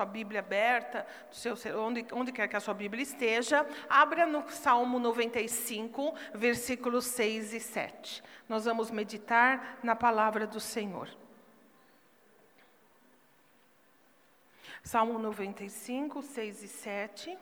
[0.00, 4.98] sua Bíblia aberta, seu, onde, onde quer que a sua Bíblia esteja, abra no Salmo
[4.98, 8.22] 95, versículos 6 e 7.
[8.48, 11.08] Nós vamos meditar na palavra do Senhor.
[14.82, 17.38] Salmo 95, 6 e 7.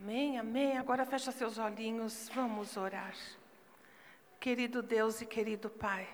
[0.00, 0.78] Amém, amém.
[0.78, 3.14] Agora fecha seus olhinhos, vamos orar.
[4.44, 6.06] Querido Deus e querido Pai,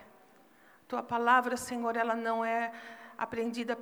[0.86, 2.72] tua palavra, Senhor, ela não é
[3.18, 3.76] aprendida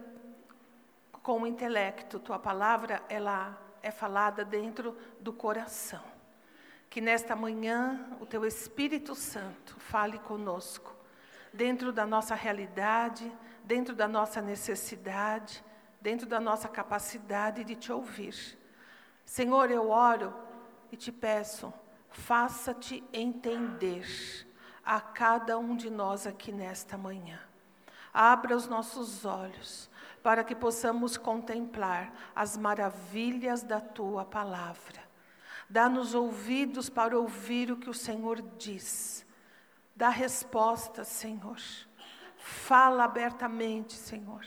[1.22, 6.02] com o intelecto, tua palavra, ela é falada dentro do coração.
[6.88, 10.96] Que nesta manhã o teu Espírito Santo fale conosco,
[11.52, 13.30] dentro da nossa realidade,
[13.64, 15.62] dentro da nossa necessidade,
[16.00, 18.56] dentro da nossa capacidade de te ouvir.
[19.26, 20.32] Senhor, eu oro
[20.90, 21.70] e te peço,
[22.18, 24.04] faça-te entender
[24.84, 27.38] a cada um de nós aqui nesta manhã.
[28.12, 29.88] Abra os nossos olhos
[30.22, 35.00] para que possamos contemplar as maravilhas da tua palavra.
[35.70, 39.24] Dá-nos ouvidos para ouvir o que o Senhor diz.
[39.94, 41.60] Dá resposta, Senhor.
[42.36, 44.44] Fala abertamente, Senhor,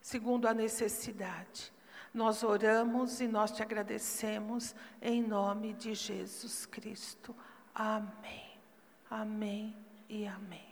[0.00, 1.72] segundo a necessidade.
[2.12, 7.34] Nós oramos e nós te agradecemos em nome de Jesus Cristo.
[7.74, 8.50] Amém.
[9.08, 9.76] Amém
[10.08, 10.70] e amém.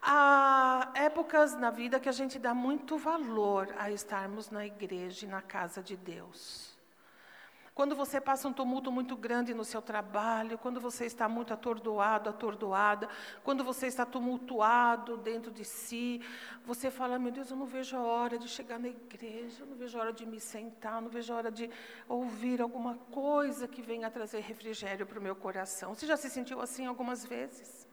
[0.00, 5.28] Há épocas na vida que a gente dá muito valor a estarmos na igreja e
[5.28, 6.73] na casa de Deus.
[7.74, 12.30] Quando você passa um tumulto muito grande no seu trabalho, quando você está muito atordoado,
[12.30, 13.08] atordoada,
[13.42, 16.20] quando você está tumultuado dentro de si,
[16.64, 19.76] você fala: Meu Deus, eu não vejo a hora de chegar na igreja, eu não
[19.76, 21.68] vejo a hora de me sentar, eu não vejo a hora de
[22.08, 25.96] ouvir alguma coisa que venha trazer refrigério para o meu coração.
[25.96, 27.83] Você já se sentiu assim algumas vezes?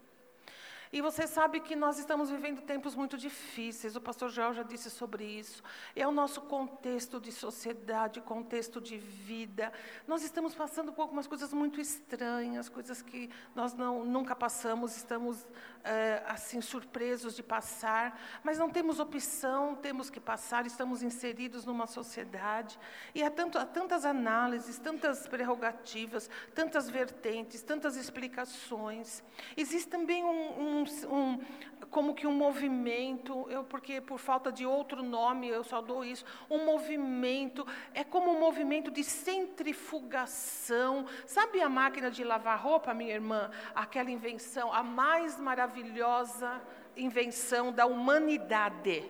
[0.93, 4.89] E você sabe que nós estamos vivendo tempos muito difíceis, o pastor Joel já disse
[4.89, 5.63] sobre isso.
[5.95, 9.71] É o nosso contexto de sociedade, contexto de vida.
[10.05, 15.47] Nós estamos passando por algumas coisas muito estranhas, coisas que nós não, nunca passamos, estamos
[15.81, 21.87] é, assim surpresos de passar, mas não temos opção, temos que passar, estamos inseridos numa
[21.87, 22.77] sociedade.
[23.15, 29.23] E há, tanto, há tantas análises, tantas prerrogativas, tantas vertentes, tantas explicações.
[29.55, 31.39] Existe também um, um um,
[31.89, 36.23] como que um movimento, eu, porque por falta de outro nome eu só dou isso,
[36.49, 41.05] um movimento, é como um movimento de centrifugação.
[41.25, 43.51] Sabe a máquina de lavar roupa, minha irmã?
[43.75, 46.61] Aquela invenção, a mais maravilhosa
[46.95, 49.09] invenção da humanidade.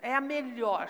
[0.00, 0.88] É a melhor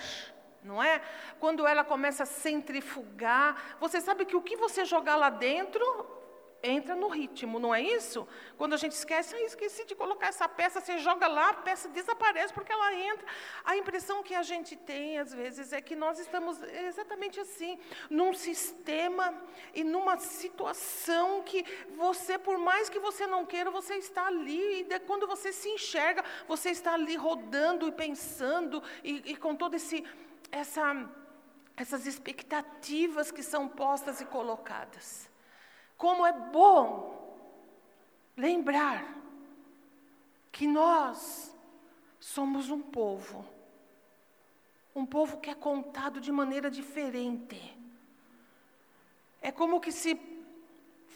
[0.64, 1.02] não é?
[1.38, 6.23] Quando ela começa a centrifugar, você sabe que o que você jogar lá dentro
[6.64, 8.26] entra no ritmo, não é isso?
[8.56, 11.88] Quando a gente esquece, ah, esqueci de colocar essa peça, você joga lá, a peça
[11.88, 13.26] desaparece porque ela entra.
[13.64, 18.32] A impressão que a gente tem, às vezes, é que nós estamos exatamente assim, num
[18.32, 19.34] sistema
[19.74, 21.64] e numa situação que
[21.94, 26.24] você, por mais que você não queira, você está ali, e quando você se enxerga,
[26.48, 30.04] você está ali rodando e pensando, e, e com esse.
[30.50, 31.10] Essa,
[31.76, 35.33] essas expectativas que são postas e colocadas.
[35.96, 37.14] Como é bom
[38.36, 39.14] lembrar
[40.50, 41.54] que nós
[42.18, 43.44] somos um povo,
[44.94, 47.76] um povo que é contado de maneira diferente.
[49.42, 50.14] É como que se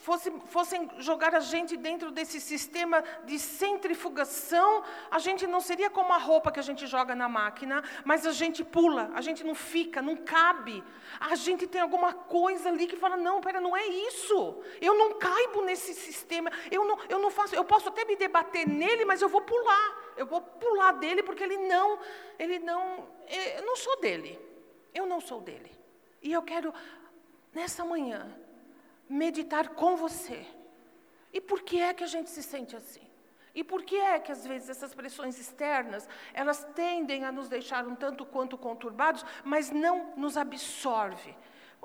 [0.09, 6.15] fosse, fossem jogar a gente dentro desse sistema de centrifugação, a gente não seria como
[6.15, 9.55] a roupa que a gente joga na máquina, mas a gente pula, a gente não
[9.55, 10.83] fica, não cabe.
[11.21, 14.63] A gente tem alguma coisa ali que fala: não, pera, não é isso.
[14.81, 16.51] Eu não caibo nesse sistema.
[16.71, 17.55] Eu não, eu não faço.
[17.55, 19.89] Eu posso até me debater nele, mas eu vou pular.
[20.17, 21.99] Eu vou pular dele porque ele não,
[22.39, 23.07] ele não,
[23.59, 24.41] eu não sou dele.
[24.95, 25.71] Eu não sou dele.
[26.23, 26.73] E eu quero
[27.53, 28.47] nessa manhã
[29.09, 30.47] meditar com você.
[31.33, 33.07] E por que é que a gente se sente assim?
[33.55, 37.87] E por que é que às vezes essas pressões externas, elas tendem a nos deixar
[37.87, 41.34] um tanto quanto conturbados, mas não nos absorve?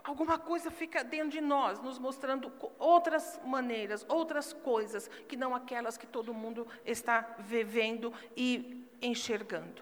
[0.03, 5.97] Alguma coisa fica dentro de nós, nos mostrando outras maneiras, outras coisas, que não aquelas
[5.97, 9.81] que todo mundo está vivendo e enxergando.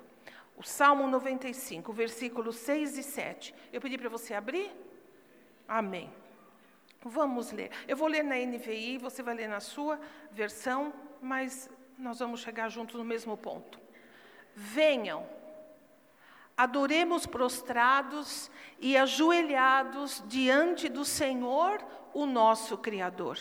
[0.55, 3.55] O Salmo 95, versículos 6 e 7.
[3.73, 4.71] Eu pedi para você abrir?
[5.67, 6.20] Amém.
[7.03, 7.71] Vamos ler.
[7.87, 9.99] Eu vou ler na NVI, você vai ler na sua
[10.31, 13.79] versão, mas nós vamos chegar juntos no mesmo ponto.
[14.55, 15.25] Venham,
[16.55, 21.83] adoremos prostrados e ajoelhados diante do Senhor,
[22.13, 23.37] o nosso Criador.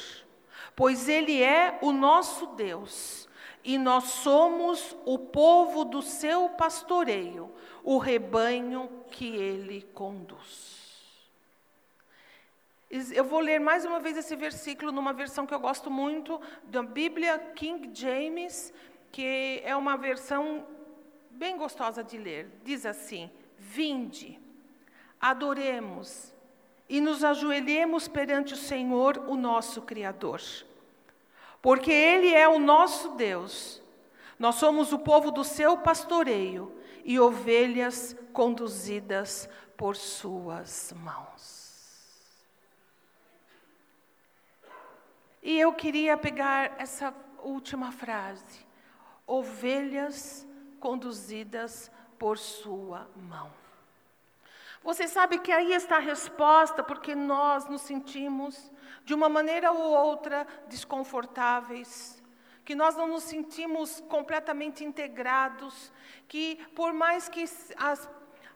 [0.76, 3.28] pois Ele é o nosso Deus
[3.62, 7.52] e nós somos o povo do seu pastoreio,
[7.84, 10.79] o rebanho que Ele conduz.
[12.90, 16.82] Eu vou ler mais uma vez esse versículo numa versão que eu gosto muito, da
[16.82, 18.72] Bíblia King James,
[19.12, 20.66] que é uma versão
[21.30, 22.50] bem gostosa de ler.
[22.64, 24.40] Diz assim: Vinde,
[25.20, 26.34] adoremos
[26.88, 30.40] e nos ajoelhemos perante o Senhor, o nosso Criador.
[31.62, 33.80] Porque Ele é o nosso Deus.
[34.36, 41.59] Nós somos o povo do seu pastoreio e ovelhas conduzidas por suas mãos.
[45.42, 48.66] E eu queria pegar essa última frase:
[49.26, 50.46] ovelhas
[50.78, 53.50] conduzidas por sua mão.
[54.82, 58.70] Você sabe que aí está a resposta, porque nós nos sentimos,
[59.04, 62.22] de uma maneira ou outra, desconfortáveis,
[62.64, 65.92] que nós não nos sentimos completamente integrados,
[66.26, 67.44] que por mais que
[67.76, 68.08] as,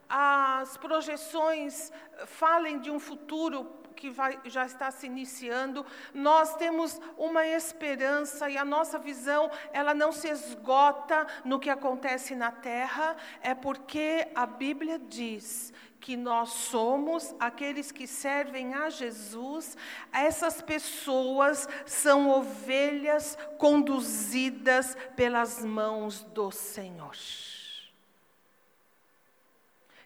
[0.09, 1.93] as projeções
[2.27, 8.57] falem de um futuro que vai, já está se iniciando, nós temos uma esperança e
[8.57, 14.47] a nossa visão, ela não se esgota no que acontece na terra, é porque a
[14.47, 19.75] Bíblia diz que nós somos aqueles que servem a Jesus,
[20.13, 27.17] essas pessoas são ovelhas conduzidas pelas mãos do Senhor.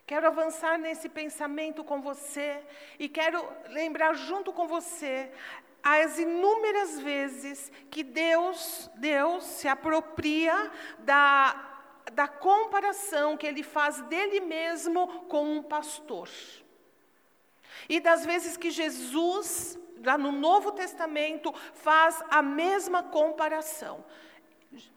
[0.08, 2.62] Quero avançar nesse pensamento com você
[2.98, 5.30] e quero lembrar junto com você
[5.82, 11.66] as inúmeras vezes que Deus, Deus se apropria da
[12.14, 16.30] da comparação que ele faz dele mesmo com um pastor.
[17.86, 24.02] E das vezes que Jesus, lá no Novo Testamento, faz a mesma comparação.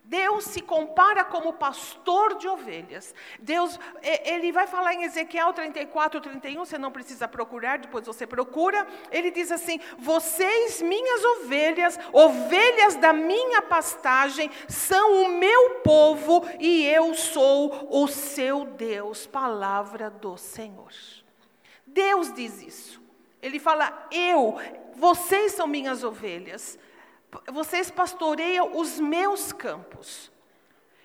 [0.04, 3.16] Deus se compara como pastor de ovelhas.
[3.40, 8.86] Deus, ele vai falar em Ezequiel 34, 31, você não precisa procurar, depois você procura.
[9.10, 16.86] Ele diz assim: Vocês, minhas ovelhas, ovelhas da minha pastagem, são o meu povo e
[16.86, 19.26] eu sou o seu Deus.
[19.26, 20.92] Palavra do Senhor.
[21.88, 23.02] Deus diz isso.
[23.42, 24.58] Ele fala: Eu,
[24.94, 26.78] vocês são minhas ovelhas
[27.52, 30.32] vocês pastoreiam os meus campos.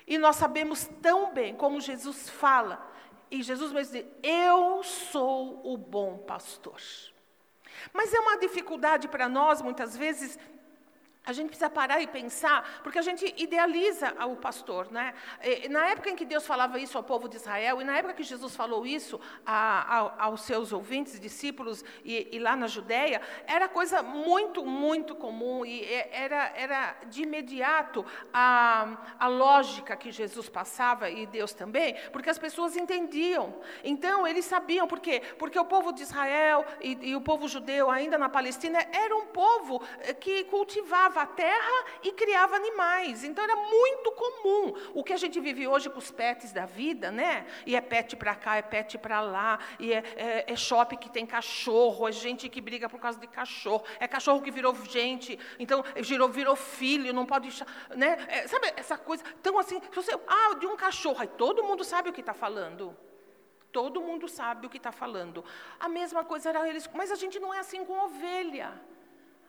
[0.06, 2.86] E nós sabemos tão bem como Jesus fala,
[3.30, 6.80] e Jesus vai dizer: Eu sou o bom pastor.
[7.92, 10.38] Mas é uma dificuldade para nós, muitas vezes,
[11.26, 14.90] a gente precisa parar e pensar, porque a gente idealiza o pastor.
[14.92, 15.12] Né?
[15.68, 18.22] Na época em que Deus falava isso ao povo de Israel, e na época que
[18.22, 23.68] Jesus falou isso a, a, aos seus ouvintes, discípulos, e, e, lá na Judéia, era
[23.68, 31.10] coisa muito, muito comum, e era, era de imediato a, a lógica que Jesus passava,
[31.10, 33.52] e Deus também, porque as pessoas entendiam.
[33.82, 35.20] Então, eles sabiam, por quê?
[35.38, 39.26] Porque o povo de Israel e, e o povo judeu, ainda na Palestina, era um
[39.26, 43.24] povo eh, que cultivava a terra e criava animais.
[43.24, 44.74] Então era muito comum.
[44.94, 47.46] O que a gente vive hoje com os pets da vida, né?
[47.64, 51.10] E é pet para cá, é pet para lá, e é, é, é shopping que
[51.10, 55.38] tem cachorro, é gente que briga por causa de cachorro, é cachorro que virou gente,
[55.58, 57.48] então virou, virou filho, não pode.
[57.94, 58.18] Né?
[58.28, 59.24] É, sabe essa coisa?
[59.40, 62.96] Então, assim, você, ah, de um cachorro, aí todo mundo sabe o que está falando.
[63.72, 65.44] Todo mundo sabe o que está falando.
[65.78, 68.72] A mesma coisa era eles, mas a gente não é assim com ovelha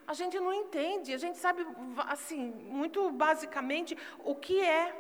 [0.07, 1.67] a gente não entende, a gente sabe,
[2.07, 4.95] assim, muito basicamente o que é.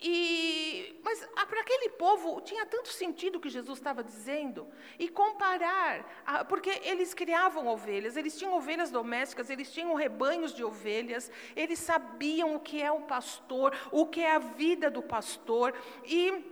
[0.00, 4.66] E, mas para aquele povo tinha tanto sentido o que Jesus estava dizendo.
[4.98, 11.30] E comparar, porque eles criavam ovelhas, eles tinham ovelhas domésticas, eles tinham rebanhos de ovelhas,
[11.54, 15.74] eles sabiam o que é o pastor, o que é a vida do pastor.
[16.04, 16.42] E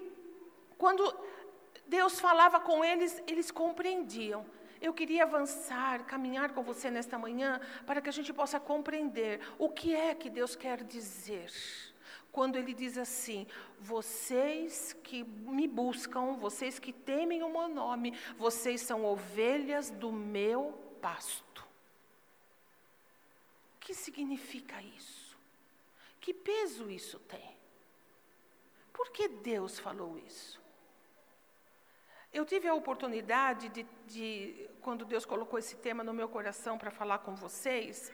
[0.77, 1.03] quando
[1.87, 4.45] Deus falava com eles, eles compreendiam.
[4.81, 9.69] Eu queria avançar, caminhar com você nesta manhã, para que a gente possa compreender o
[9.69, 11.51] que é que Deus quer dizer.
[12.31, 13.47] Quando Ele diz assim:
[13.81, 20.73] Vocês que me buscam, vocês que temem o meu nome, vocês são ovelhas do meu
[21.01, 21.67] pasto.
[23.77, 25.39] O que significa isso?
[26.21, 27.57] Que peso isso tem?
[28.93, 30.66] Por que Deus falou isso?
[32.37, 36.91] Eu tive a oportunidade de, de, quando Deus colocou esse tema no meu coração para
[36.91, 38.13] falar com vocês,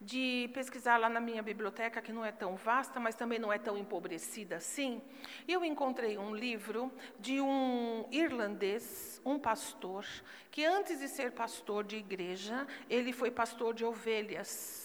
[0.00, 3.58] de pesquisar lá na minha biblioteca, que não é tão vasta, mas também não é
[3.58, 5.02] tão empobrecida assim.
[5.48, 6.88] Eu encontrei um livro
[7.18, 10.06] de um irlandês, um pastor,
[10.52, 14.83] que antes de ser pastor de igreja, ele foi pastor de ovelhas.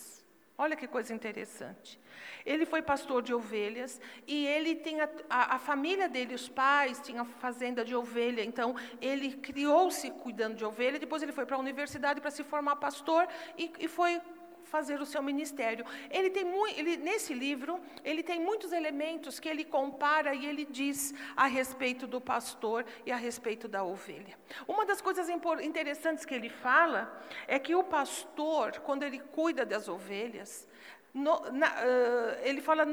[0.64, 1.98] Olha que coisa interessante.
[2.46, 7.24] Ele foi pastor de ovelhas e ele tem a, a, família dele, os pais, tinham
[7.24, 8.44] fazenda de ovelha.
[8.44, 11.00] Então, ele criou-se cuidando de ovelha.
[11.00, 13.26] Depois, ele foi para a universidade para se formar pastor
[13.58, 14.22] e, e foi
[14.70, 15.86] fazer o seu ministério.
[16.10, 16.46] Ele tem
[16.78, 22.08] ele, nesse livro, ele tem muitos elementos que ele compara e ele diz a respeito
[22.08, 24.38] do pastor e a respeito da ovelha.
[24.68, 25.28] Uma das coisas
[25.62, 30.68] interessantes que ele fala é que o pastor, quando ele cuida das ovelhas,
[31.14, 32.86] no, na, uh, ele fala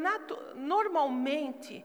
[0.54, 1.84] normalmente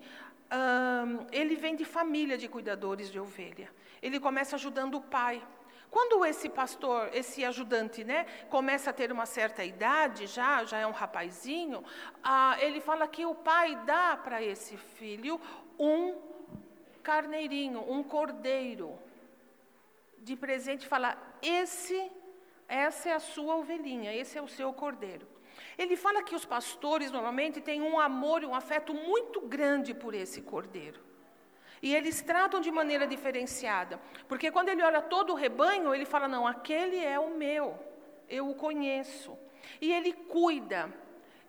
[0.51, 3.69] uh, ele vem de família de cuidadores de ovelha.
[4.01, 5.41] Ele começa ajudando o pai.
[5.91, 10.87] Quando esse pastor, esse ajudante, né, começa a ter uma certa idade, já, já é
[10.87, 11.83] um rapazinho,
[12.23, 15.39] ah, ele fala que o pai dá para esse filho
[15.77, 16.15] um
[17.03, 18.97] carneirinho, um cordeiro
[20.19, 22.09] de presente, fala: esse,
[22.69, 25.27] essa é a sua ovelhinha, esse é o seu cordeiro.
[25.77, 30.13] Ele fala que os pastores normalmente têm um amor e um afeto muito grande por
[30.13, 31.10] esse cordeiro.
[31.81, 33.99] E eles tratam de maneira diferenciada.
[34.27, 37.77] Porque quando ele olha todo o rebanho, ele fala: não, aquele é o meu,
[38.29, 39.37] eu o conheço.
[39.79, 40.93] E ele cuida.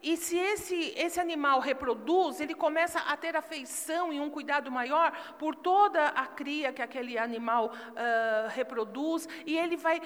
[0.02, 5.12] E se esse, esse animal reproduz, ele começa a ter afeição e um cuidado maior
[5.38, 10.00] por toda a cria que aquele animal uh, reproduz, e ele vai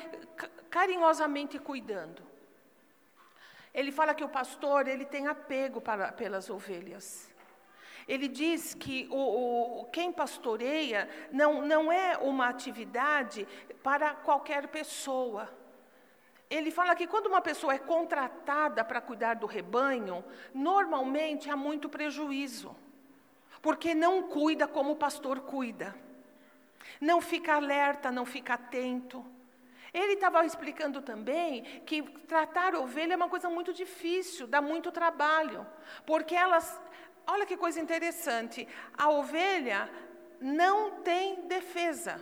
[0.69, 2.23] carinhosamente cuidando.
[3.73, 7.35] Ele fala que o pastor ele tem apego para, pelas ovelhas.
[8.07, 13.47] Ele diz que o, o, quem pastoreia não, não é uma atividade
[13.83, 15.51] para qualquer pessoa.
[16.49, 21.89] Ele fala que quando uma pessoa é contratada para cuidar do rebanho, normalmente há muito
[21.89, 22.77] prejuízo,
[23.61, 25.93] porque não cuida como o pastor cuida,
[27.01, 29.25] não fica alerta, não fica atento.
[29.93, 35.67] Ele estava explicando também que tratar ovelha é uma coisa muito difícil, dá muito trabalho,
[36.05, 36.81] porque elas
[37.27, 38.67] olha que coisa interessante.
[38.97, 39.91] A ovelha
[40.41, 42.21] não tem defesa.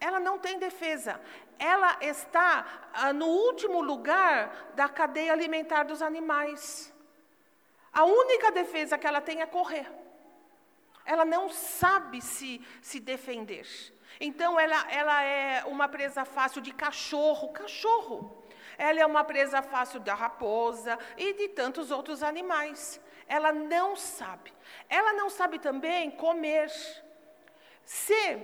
[0.00, 1.20] Ela não tem defesa.
[1.58, 6.92] Ela está ah, no último lugar da cadeia alimentar dos animais.
[7.92, 9.90] A única defesa que ela tem é correr.
[11.04, 13.66] Ela não sabe se, se defender.
[14.20, 17.52] Então, ela, ela é uma presa fácil de cachorro.
[17.52, 18.44] Cachorro.
[18.76, 23.00] Ela é uma presa fácil da raposa e de tantos outros animais.
[23.28, 24.52] Ela não sabe.
[24.88, 26.70] Ela não sabe também comer.
[27.84, 28.38] Se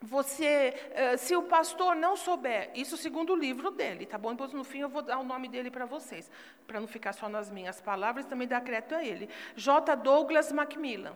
[0.00, 4.30] você, eh, se o pastor não souber, isso segundo o livro dele, tá bom?
[4.30, 6.30] Depois no fim eu vou dar o nome dele para vocês,
[6.66, 9.28] para não ficar só nas minhas palavras, também dar crédito a ele.
[9.56, 9.96] J.
[9.96, 11.14] Douglas Macmillan.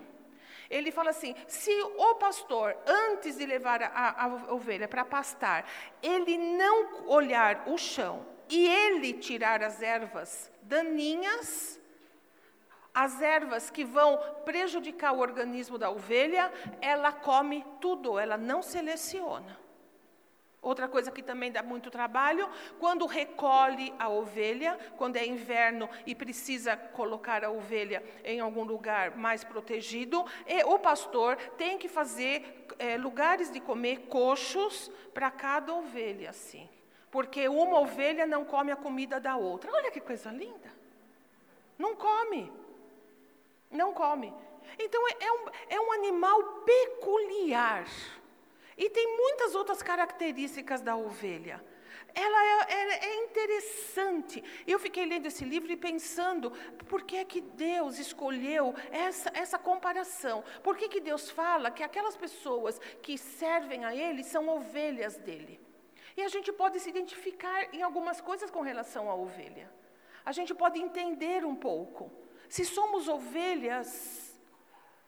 [0.69, 5.69] Ele fala assim: se o pastor, antes de levar a, a ovelha para pastar,
[6.03, 11.81] ele não olhar o chão e ele tirar as ervas daninhas,
[12.95, 19.61] as ervas que vão prejudicar o organismo da ovelha, ela come tudo, ela não seleciona.
[20.61, 26.15] Outra coisa que também dá muito trabalho, quando recolhe a ovelha, quando é inverno e
[26.15, 30.25] precisa colocar a ovelha em algum lugar mais protegido,
[30.67, 36.69] o pastor tem que fazer é, lugares de comer coxos para cada ovelha, assim.
[37.11, 39.73] Porque uma ovelha não come a comida da outra.
[39.73, 40.71] Olha que coisa linda.
[41.77, 42.62] Não come.
[43.73, 44.33] Não come.
[44.79, 47.87] Então é, é um, é um animal peculiar.
[48.77, 51.63] E tem muitas outras características da ovelha.
[52.15, 54.43] Ela é, é, interessante.
[54.67, 56.51] Eu fiquei lendo esse livro e pensando,
[56.87, 60.45] por que é que Deus escolheu essa, essa comparação?
[60.63, 65.61] Por que, que Deus fala que aquelas pessoas que servem a Ele são ovelhas dele?
[66.17, 69.71] E a gente pode se identificar em algumas coisas com relação à ovelha.
[70.25, 72.13] A gente pode entender um pouco.
[72.53, 74.31] Se somos ovelhas,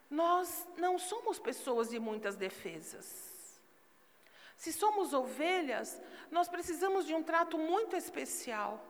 [0.09, 3.61] nós não somos pessoas de muitas defesas.
[4.57, 8.83] Se somos ovelhas, nós precisamos de um trato muito especial.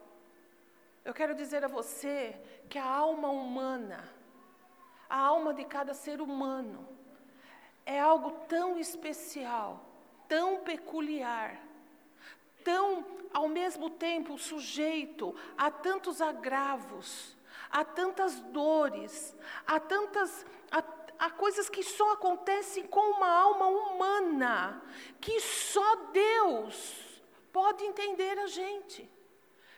[1.04, 2.34] Eu quero dizer a você
[2.70, 4.02] que a alma humana,
[5.10, 6.88] a alma de cada ser humano,
[7.86, 9.86] é algo tão especial,
[10.30, 11.62] tão peculiar,
[12.64, 17.35] tão, ao mesmo tempo, sujeito a tantos agravos,
[17.76, 19.36] há tantas dores,
[19.68, 20.82] há tantas há,
[21.20, 24.82] há coisas que só acontecem com uma alma humana,
[25.20, 29.10] que só Deus pode entender a gente.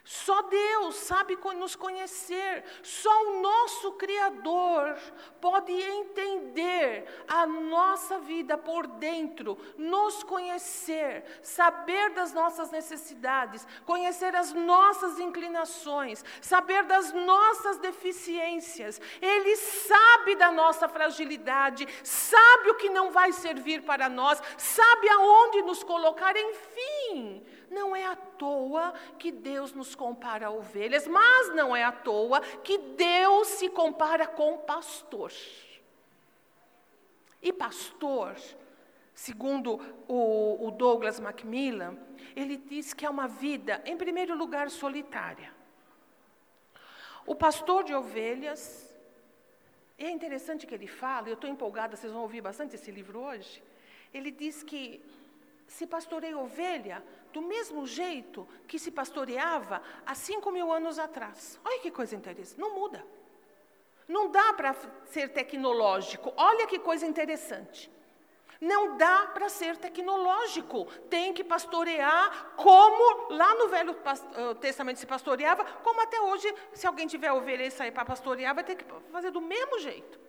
[0.08, 4.98] Só Deus sabe nos conhecer, só o nosso Criador
[5.42, 14.54] pode entender a nossa vida por dentro, nos conhecer, saber das nossas necessidades, conhecer as
[14.54, 19.02] nossas inclinações, saber das nossas deficiências.
[19.22, 25.64] Ele sabe da nossa fragilidade, sabe o que não vai servir para nós, sabe aonde
[25.64, 27.46] nos colocar, enfim.
[27.70, 32.42] Não é à toa que Deus nos compara a ovelhas, mas não é à toa
[32.42, 35.32] que Deus se compara com pastor.
[37.42, 38.36] E pastor,
[39.14, 41.98] segundo o, o Douglas Macmillan,
[42.36, 45.52] ele diz que é uma vida, em primeiro lugar, solitária.
[47.26, 48.96] O pastor de ovelhas,
[49.98, 53.62] é interessante que ele fala, eu estou empolgada, vocês vão ouvir bastante esse livro hoje.
[54.14, 55.04] Ele diz que
[55.68, 57.04] se pastoreia ovelha
[57.34, 61.60] do mesmo jeito que se pastoreava há cinco mil anos atrás.
[61.64, 63.06] Olha que coisa interessante, não muda.
[64.08, 64.74] Não dá para
[65.06, 66.34] ser tecnológico.
[66.38, 67.92] Olha que coisa interessante.
[68.60, 70.86] Não dá para ser tecnológico.
[71.10, 76.88] Tem que pastorear como lá no Velho eh, Testamento se pastoreava, como até hoje, se
[76.88, 80.20] alguém tiver ovelha e sair para pastorear, vai ter que fazer do mesmo jeito.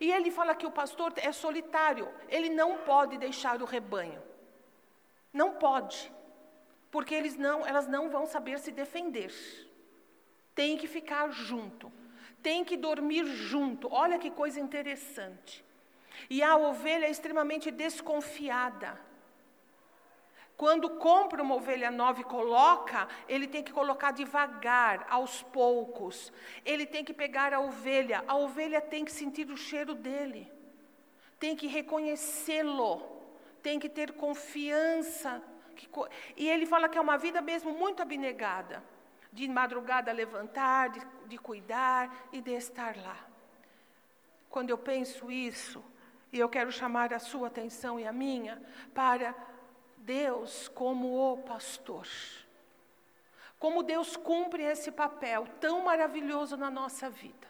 [0.00, 4.20] E ele fala que o pastor é solitário, ele não pode deixar o rebanho.
[5.32, 6.12] Não pode
[6.94, 9.32] porque eles não, elas não vão saber se defender.
[10.54, 11.92] Tem que ficar junto,
[12.40, 13.92] tem que dormir junto.
[13.92, 15.64] Olha que coisa interessante.
[16.30, 18.96] E a ovelha é extremamente desconfiada.
[20.56, 26.32] Quando compra uma ovelha nova e coloca, ele tem que colocar devagar, aos poucos.
[26.64, 30.48] Ele tem que pegar a ovelha, a ovelha tem que sentir o cheiro dele,
[31.40, 33.02] tem que reconhecê-lo,
[33.60, 35.42] tem que ter confiança
[36.36, 38.82] e ele fala que é uma vida mesmo muito abnegada.
[39.32, 43.16] De madrugada levantar, de, de cuidar e de estar lá.
[44.48, 45.84] Quando eu penso isso,
[46.34, 48.60] e eu quero chamar a sua atenção e a minha
[48.92, 49.34] para
[49.98, 52.08] Deus como o pastor.
[53.56, 57.48] Como Deus cumpre esse papel tão maravilhoso na nossa vida.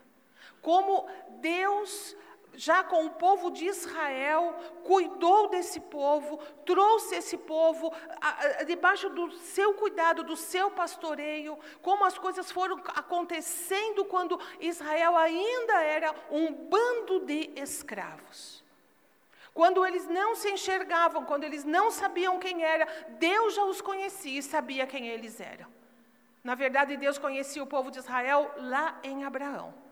[0.61, 1.09] Como
[1.41, 2.15] Deus
[2.57, 9.09] já com o povo de Israel, cuidou desse povo, trouxe esse povo a, a, debaixo
[9.11, 16.15] do seu cuidado, do seu pastoreio, como as coisas foram acontecendo quando Israel ainda era
[16.31, 18.63] um bando de escravos.
[19.53, 22.87] Quando eles não se enxergavam, quando eles não sabiam quem era,
[23.21, 25.73] Deus já os conhecia e sabia quem eles eram.
[26.43, 29.84] Na verdade, Deus conhecia o povo de Israel lá em Abraão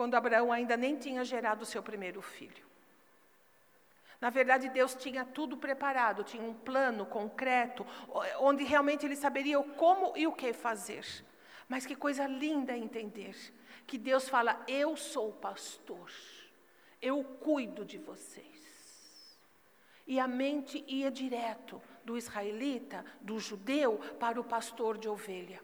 [0.00, 2.64] quando Abraão ainda nem tinha gerado o seu primeiro filho.
[4.18, 7.86] Na verdade, Deus tinha tudo preparado, tinha um plano concreto,
[8.38, 11.04] onde realmente ele saberia como e o que fazer.
[11.68, 13.36] Mas que coisa linda entender
[13.86, 16.10] que Deus fala: Eu sou o pastor,
[17.02, 19.38] eu cuido de vocês.
[20.06, 25.60] E a mente ia direto do israelita, do judeu, para o pastor de ovelha.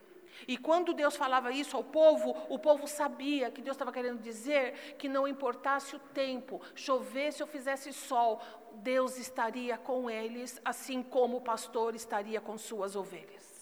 [0.46, 4.96] E quando Deus falava isso ao povo, o povo sabia que Deus estava querendo dizer
[4.98, 8.40] que não importasse o tempo, chovesse ou fizesse sol,
[8.74, 13.56] Deus estaria com eles, assim como o pastor estaria com suas ovelhas.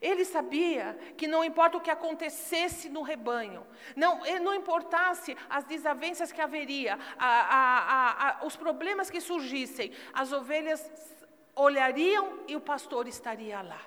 [0.00, 6.30] Ele sabia que não importa o que acontecesse no rebanho, não, não importasse as desavenças
[6.30, 10.88] que haveria, a, a, a, os problemas que surgissem, as ovelhas
[11.54, 13.80] olhariam e o pastor estaria lá.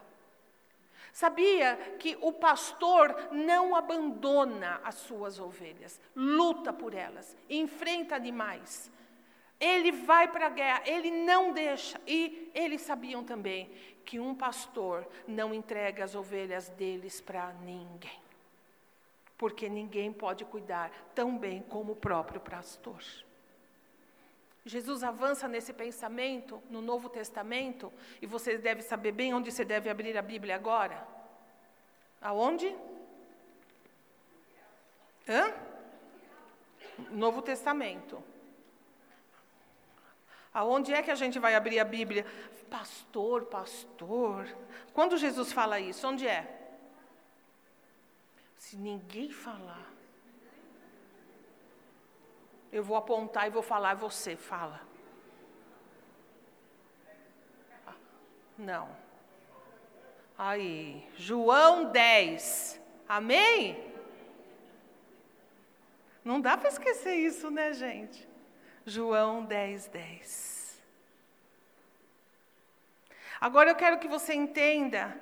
[1.11, 8.89] Sabia que o pastor não abandona as suas ovelhas, luta por elas, enfrenta animais.
[9.59, 11.99] Ele vai para a guerra, ele não deixa.
[12.07, 13.69] E eles sabiam também
[14.03, 18.19] que um pastor não entrega as ovelhas deles para ninguém.
[19.37, 22.99] Porque ninguém pode cuidar tão bem como o próprio pastor.
[24.65, 29.89] Jesus avança nesse pensamento no Novo Testamento, e você deve saber bem onde você deve
[29.89, 31.07] abrir a Bíblia agora.
[32.21, 32.75] Aonde?
[35.27, 35.53] Hã?
[37.09, 38.23] Novo Testamento.
[40.53, 42.25] Aonde é que a gente vai abrir a Bíblia?
[42.69, 44.47] Pastor, pastor.
[44.93, 46.59] Quando Jesus fala isso, onde é?
[48.57, 49.91] Se ninguém falar,
[52.71, 54.81] eu vou apontar e vou falar, você fala.
[58.57, 58.89] Não.
[60.37, 62.79] Aí, João 10.
[63.07, 63.91] Amém?
[66.23, 68.27] Não dá para esquecer isso, né, gente?
[68.85, 70.81] João 10, 10.
[73.39, 75.19] Agora eu quero que você entenda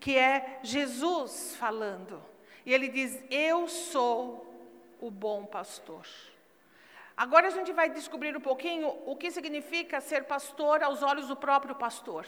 [0.00, 2.20] que é Jesus falando.
[2.66, 4.52] E ele diz: Eu sou
[5.00, 6.06] o bom pastor.
[7.20, 11.36] Agora a gente vai descobrir um pouquinho o que significa ser pastor aos olhos do
[11.36, 12.26] próprio pastor.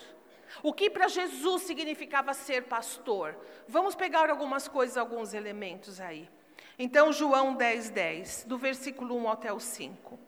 [0.62, 3.34] O que para Jesus significava ser pastor?
[3.66, 6.28] Vamos pegar algumas coisas, alguns elementos aí.
[6.78, 10.18] Então, João 10, 10, do versículo 1 até o 5.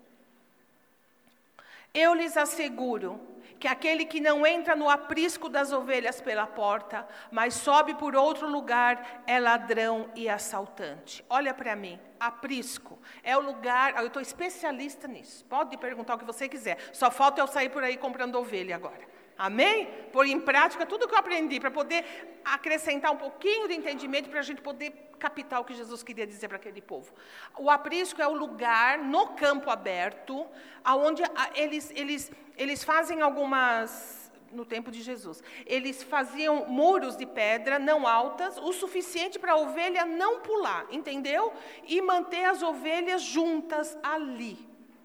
[1.92, 3.20] Eu lhes asseguro
[3.59, 8.49] que aquele que não entra no aprisco das ovelhas pela porta, mas sobe por outro
[8.49, 11.25] lugar, é ladrão e assaltante.
[11.29, 13.97] Olha para mim, aprisco é o lugar.
[13.97, 15.45] Eu estou especialista nisso.
[15.47, 16.79] Pode perguntar o que você quiser.
[16.93, 19.14] Só falta eu sair por aí comprando ovelha agora.
[19.37, 19.88] Amém?
[20.12, 22.05] Pôr em prática tudo que eu aprendi, para poder
[22.44, 26.49] acrescentar um pouquinho de entendimento, para a gente poder captar o que Jesus queria dizer
[26.49, 27.12] para aquele povo.
[27.59, 30.47] O aprisco é o lugar no campo aberto,
[30.85, 31.23] onde
[31.55, 34.23] eles, eles, eles fazem algumas.
[34.53, 39.57] No tempo de Jesus, eles faziam muros de pedra não altas, o suficiente para a
[39.57, 41.53] ovelha não pular, entendeu?
[41.88, 44.57] E manter as ovelhas juntas ali.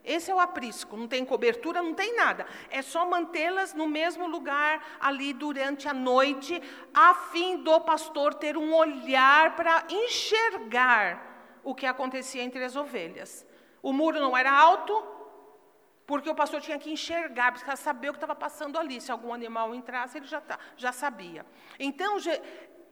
[0.04, 2.46] Esse é o aprisco, não tem cobertura, não tem nada.
[2.70, 6.62] É só mantê-las no mesmo lugar ali durante a noite,
[6.94, 13.46] a fim do pastor ter um olhar para enxergar o que acontecia entre as ovelhas.
[13.82, 15.04] O muro não era alto,
[16.10, 19.00] porque o pastor tinha que enxergar, para saber o que estava passando ali.
[19.00, 21.46] Se algum animal entrasse, ele já, tá, já sabia.
[21.78, 22.18] Então,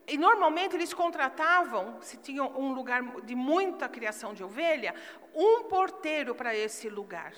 [0.08, 4.94] e normalmente eles contratavam, se tinham um lugar de muita criação de ovelha,
[5.34, 7.34] um porteiro para esse lugar.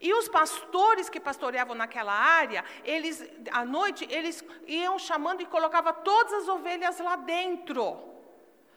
[0.00, 5.92] E os pastores que pastoreavam naquela área, eles à noite eles iam chamando e colocavam
[6.02, 7.98] todas as ovelhas lá dentro.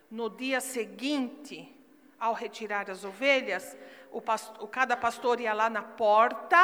[0.10, 1.74] No dia seguinte,
[2.20, 3.78] ao retirar as ovelhas,
[4.12, 6.58] o cada pastor ia lá na porta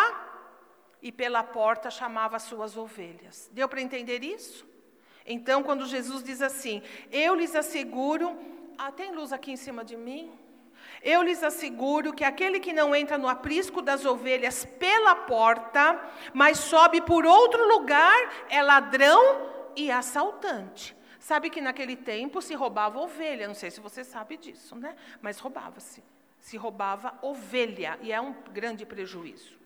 [1.01, 3.49] e pela porta chamava as suas ovelhas.
[3.53, 4.67] Deu para entender isso?
[5.27, 8.35] Então, quando Jesus diz assim: Eu lhes asseguro,
[8.77, 10.31] ah, tem luz aqui em cima de mim?
[11.03, 16.01] Eu lhes asseguro que aquele que não entra no aprisco das ovelhas pela porta,
[16.33, 18.17] mas sobe por outro lugar,
[18.49, 20.95] é ladrão e assaltante.
[21.19, 24.95] Sabe que naquele tempo se roubava ovelha, não sei se você sabe disso, né?
[25.21, 26.01] Mas roubava-se.
[26.39, 29.56] Se roubava ovelha, e é um grande prejuízo.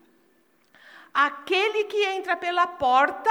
[1.12, 3.30] Aquele que entra pela porta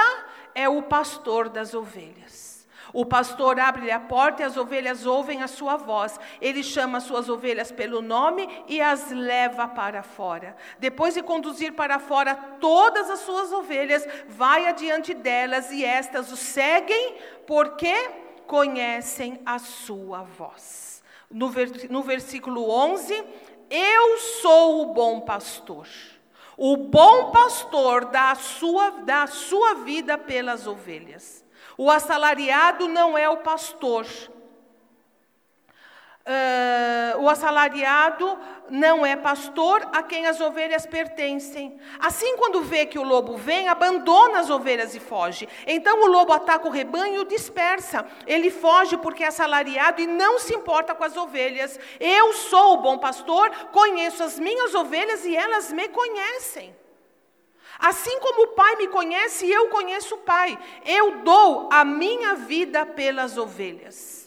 [0.54, 2.52] é o pastor das ovelhas.
[2.92, 6.20] O pastor abre a porta e as ovelhas ouvem a sua voz.
[6.40, 10.54] Ele chama as suas ovelhas pelo nome e as leva para fora.
[10.78, 16.36] Depois de conduzir para fora todas as suas ovelhas, vai adiante delas e estas o
[16.36, 17.16] seguem
[17.46, 17.94] porque
[18.46, 21.02] conhecem a sua voz.
[21.30, 21.50] No,
[21.88, 23.24] no versículo 11,
[23.70, 25.88] eu sou o bom pastor.
[26.56, 31.44] O bom pastor dá a sua, dá a sua vida pelas ovelhas.
[31.78, 34.06] O assalariado não é o pastor.
[36.24, 38.38] Uh, o assalariado
[38.70, 41.80] não é pastor a quem as ovelhas pertencem.
[41.98, 45.48] Assim, quando vê que o lobo vem, abandona as ovelhas e foge.
[45.66, 48.06] Então o lobo ataca o rebanho e o dispersa.
[48.24, 51.78] Ele foge porque é assalariado e não se importa com as ovelhas.
[51.98, 56.74] Eu sou o bom pastor, conheço as minhas ovelhas e elas me conhecem.
[57.80, 60.56] Assim como o Pai me conhece, eu conheço o Pai.
[60.86, 64.21] Eu dou a minha vida pelas ovelhas.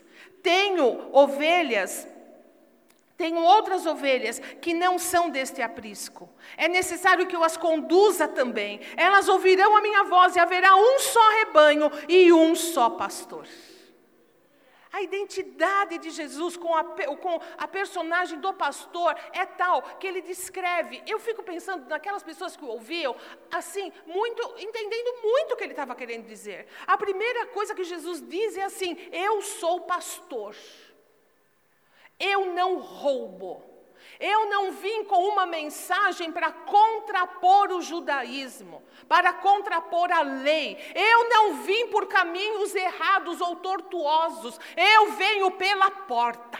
[0.45, 2.07] Tenho ovelhas
[3.17, 6.29] tenho outras ovelhas que não são deste aprisco.
[6.57, 8.81] É necessário que eu as conduza também.
[8.97, 13.47] Elas ouvirão a minha voz e haverá um só rebanho e um só pastor.
[14.95, 16.81] A identidade de Jesus com a,
[17.17, 21.03] com a personagem do pastor é tal que ele descreve.
[21.05, 23.13] Eu fico pensando naquelas pessoas que o ouviam,
[23.51, 26.67] assim, muito, entendendo muito o que ele estava querendo dizer.
[26.87, 30.55] A primeira coisa que Jesus diz é assim: Eu sou pastor.
[32.17, 33.74] Eu não roubo.
[34.19, 40.77] Eu não vim com uma mensagem para contrapor o judaísmo, para contrapor a lei.
[40.93, 44.59] Eu não vim por caminhos errados ou tortuosos.
[44.75, 46.59] Eu venho pela porta.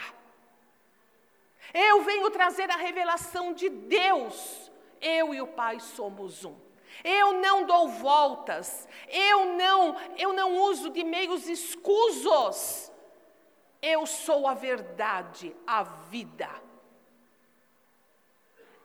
[1.72, 4.70] Eu venho trazer a revelação de Deus.
[5.00, 6.56] Eu e o Pai somos um.
[7.04, 8.88] Eu não dou voltas.
[9.08, 12.90] Eu não, eu não uso de meios escusos.
[13.80, 16.65] Eu sou a verdade, a vida.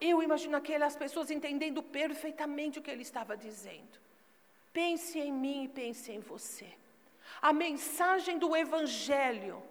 [0.02, 4.00] Eu imagino aquelas pessoas entendendo perfeitamente o que ele estava dizendo.
[4.74, 6.68] Pense em mim e pense em você.
[7.40, 9.62] A mensagem do Evangelho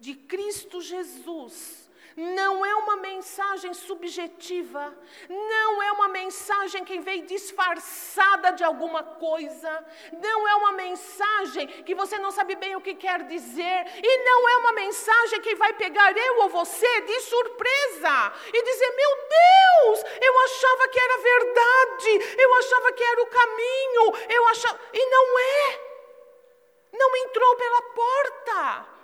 [0.00, 1.85] de Cristo Jesus
[2.16, 4.96] não é uma mensagem subjetiva,
[5.28, 11.94] não é uma mensagem que vem disfarçada de alguma coisa, não é uma mensagem que
[11.94, 15.74] você não sabe bem o que quer dizer, e não é uma mensagem que vai
[15.74, 22.40] pegar eu ou você de surpresa e dizer: Meu Deus, eu achava que era verdade,
[22.40, 24.80] eu achava que era o caminho, eu achava.
[24.94, 25.86] E não é.
[26.92, 28.96] Não entrou pela porta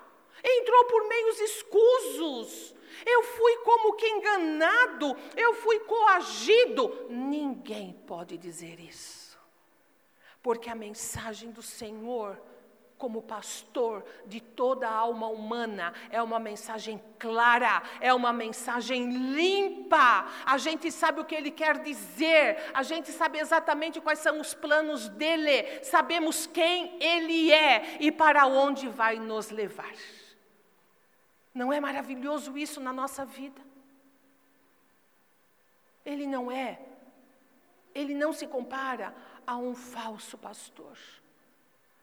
[0.44, 2.74] entrou por meios escusos.
[3.04, 7.06] Eu fui como que enganado, eu fui coagido.
[7.08, 9.38] Ninguém pode dizer isso.
[10.42, 12.40] Porque a mensagem do Senhor,
[12.98, 20.26] como pastor de toda a alma humana, é uma mensagem clara, é uma mensagem limpa.
[20.44, 24.54] A gente sabe o que ele quer dizer, a gente sabe exatamente quais são os
[24.54, 29.92] planos dele, sabemos quem ele é e para onde vai nos levar.
[31.54, 33.60] Não é maravilhoso isso na nossa vida?
[36.04, 36.80] Ele não é,
[37.94, 39.14] ele não se compara
[39.46, 40.96] a um falso pastor.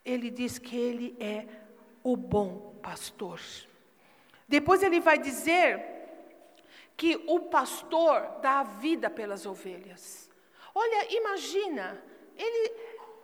[0.06, 1.46] Ele diz que ele é
[2.04, 3.40] o bom pastor.
[4.48, 5.84] Depois ele vai dizer
[6.96, 10.30] que o pastor dá a vida pelas ovelhas.
[10.74, 12.02] Olha, imagina,
[12.38, 12.72] ele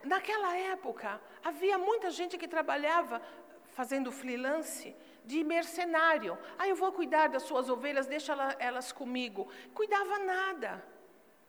[0.03, 3.21] naquela época havia muita gente que trabalhava
[3.73, 6.37] fazendo freelance de mercenário.
[6.57, 9.49] Ah, eu vou cuidar das suas ovelhas, deixa elas comigo.
[9.73, 10.83] Cuidava nada.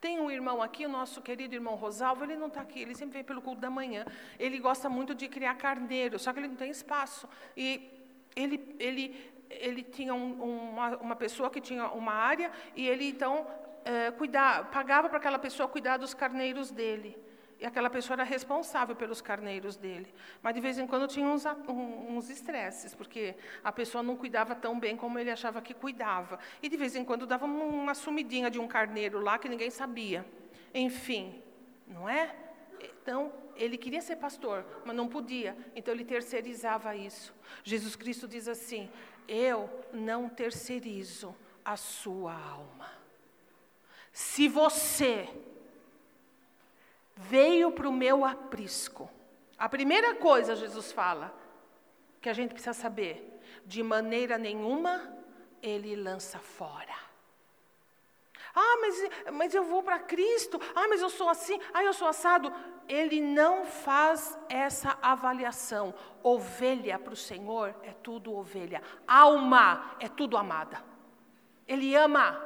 [0.00, 3.14] Tem um irmão aqui, o nosso querido irmão Rosalvo, ele não está aqui, ele sempre
[3.14, 4.04] vem pelo culto da manhã.
[4.38, 7.28] Ele gosta muito de criar carneiro, só que ele não tem espaço.
[7.56, 7.90] E
[8.34, 13.46] ele, ele, ele tinha um, uma, uma pessoa que tinha uma área, e ele então
[13.84, 17.25] é, cuidar, pagava para aquela pessoa cuidar dos carneiros dele
[17.58, 20.12] e aquela pessoa era responsável pelos carneiros dele.
[20.42, 24.78] Mas de vez em quando tinha uns, uns estresses, porque a pessoa não cuidava tão
[24.78, 26.38] bem como ele achava que cuidava.
[26.62, 30.26] E de vez em quando dava uma sumidinha de um carneiro lá que ninguém sabia.
[30.74, 31.42] Enfim,
[31.86, 32.34] não é?
[32.80, 37.34] Então, ele queria ser pastor, mas não podia, então ele terceirizava isso.
[37.64, 38.90] Jesus Cristo diz assim:
[39.26, 42.90] Eu não terceirizo a sua alma.
[44.12, 45.28] Se você
[47.16, 49.10] veio para o meu aprisco.
[49.58, 51.34] A primeira coisa, Jesus fala,
[52.20, 55.16] que a gente precisa saber: de maneira nenhuma
[55.62, 56.94] ele lança fora.
[58.54, 60.58] Ah, mas, mas eu vou para Cristo.
[60.74, 61.60] Ah, mas eu sou assim.
[61.74, 62.52] Ah, eu sou assado.
[62.88, 65.94] Ele não faz essa avaliação.
[66.22, 68.82] Ovelha para o Senhor é tudo ovelha.
[69.06, 70.82] Alma é tudo amada.
[71.68, 72.42] Ele ama.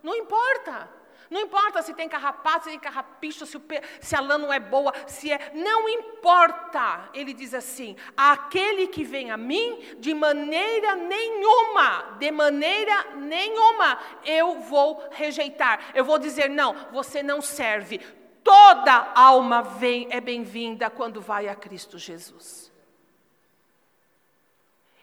[0.00, 0.88] Não importa.
[1.30, 3.60] Não importa se tem carrapato, se tem carrapicho, se,
[4.00, 5.52] se, a lã não é boa, se é.
[5.54, 7.10] Não importa.
[7.12, 14.60] Ele diz assim: aquele que vem a mim, de maneira nenhuma, de maneira nenhuma, eu
[14.60, 15.90] vou rejeitar.
[15.94, 17.98] Eu vou dizer: não, você não serve.
[18.42, 22.72] Toda alma vem, é bem-vinda quando vai a Cristo Jesus.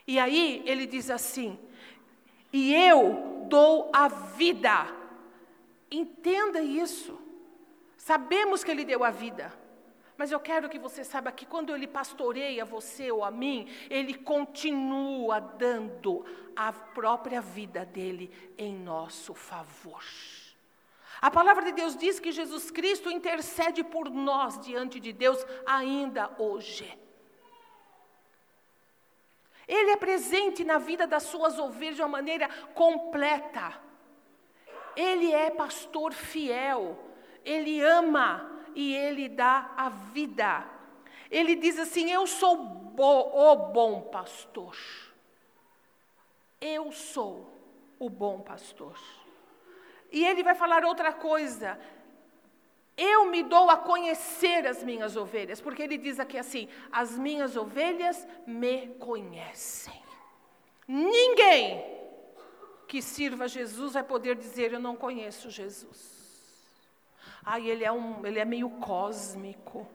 [0.08, 1.60] E aí ele diz assim:
[2.52, 5.05] e eu dou a vida
[5.96, 7.18] Entenda isso.
[7.98, 9.54] Sabemos que Ele deu a vida.
[10.18, 14.14] Mas eu quero que você saiba que quando Ele pastoreia você ou a mim, Ele
[14.14, 20.04] continua dando a própria vida dele em nosso favor.
[21.22, 26.30] A palavra de Deus diz que Jesus Cristo intercede por nós diante de Deus ainda
[26.38, 26.88] hoje.
[29.68, 33.85] Ele é presente na vida das suas ovelhas de uma maneira completa.
[34.96, 36.98] Ele é pastor fiel,
[37.44, 40.66] ele ama e ele dá a vida.
[41.30, 44.78] Ele diz assim: Eu sou bo o bom pastor.
[46.62, 47.54] Eu sou
[48.00, 48.98] o bom pastor.
[50.12, 51.80] E ele vai falar outra coisa.
[52.98, 57.58] Eu me dou a conhecer as minhas ovelhas, porque ele diz aqui assim: as minhas
[57.58, 60.02] ovelhas me conhecem.
[60.88, 62.05] Ninguém
[62.88, 66.14] que sirva Jesus vai poder dizer: Eu não conheço Jesus.
[67.44, 69.88] Ai, ele é, um, ele é meio cósmico,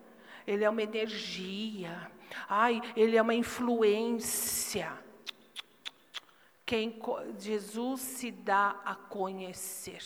[0.47, 2.11] ele é uma energia,
[2.49, 4.93] ai, ele é uma influência.
[6.65, 7.01] Quem
[7.37, 10.03] Jesus se dá a conhecer.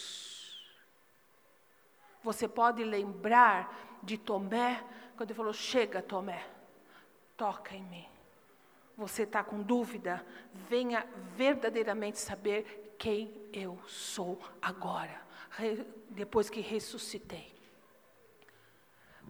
[2.23, 4.83] Você pode lembrar de Tomé,
[5.16, 6.47] quando ele falou: Chega, Tomé,
[7.37, 8.13] toca em mim
[8.96, 10.24] você está com dúvida,
[10.68, 15.20] venha verdadeiramente saber quem eu sou agora,
[16.11, 17.54] depois que ressuscitei.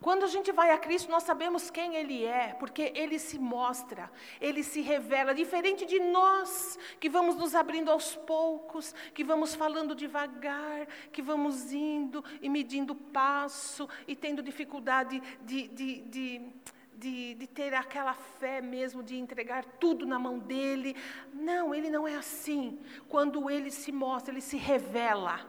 [0.00, 4.10] Quando a gente vai a Cristo, nós sabemos quem Ele é, porque Ele se mostra,
[4.38, 9.94] Ele se revela, diferente de nós, que vamos nos abrindo aos poucos, que vamos falando
[9.94, 16.52] devagar, que vamos indo e medindo passo e tendo dificuldade de, de, de,
[16.98, 20.96] de, de ter aquela fé mesmo, de entregar tudo na mão dEle.
[21.32, 22.78] Não, Ele não é assim.
[23.08, 25.40] Quando Ele se mostra, Ele se revela,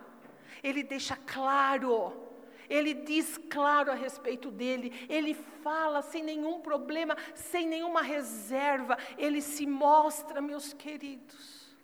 [0.63, 2.25] Ele deixa claro
[2.69, 9.41] ele diz claro a respeito dele, ele fala sem nenhum problema, sem nenhuma reserva, ele
[9.41, 11.75] se mostra, meus queridos.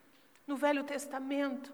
[0.48, 1.72] No Velho Testamento,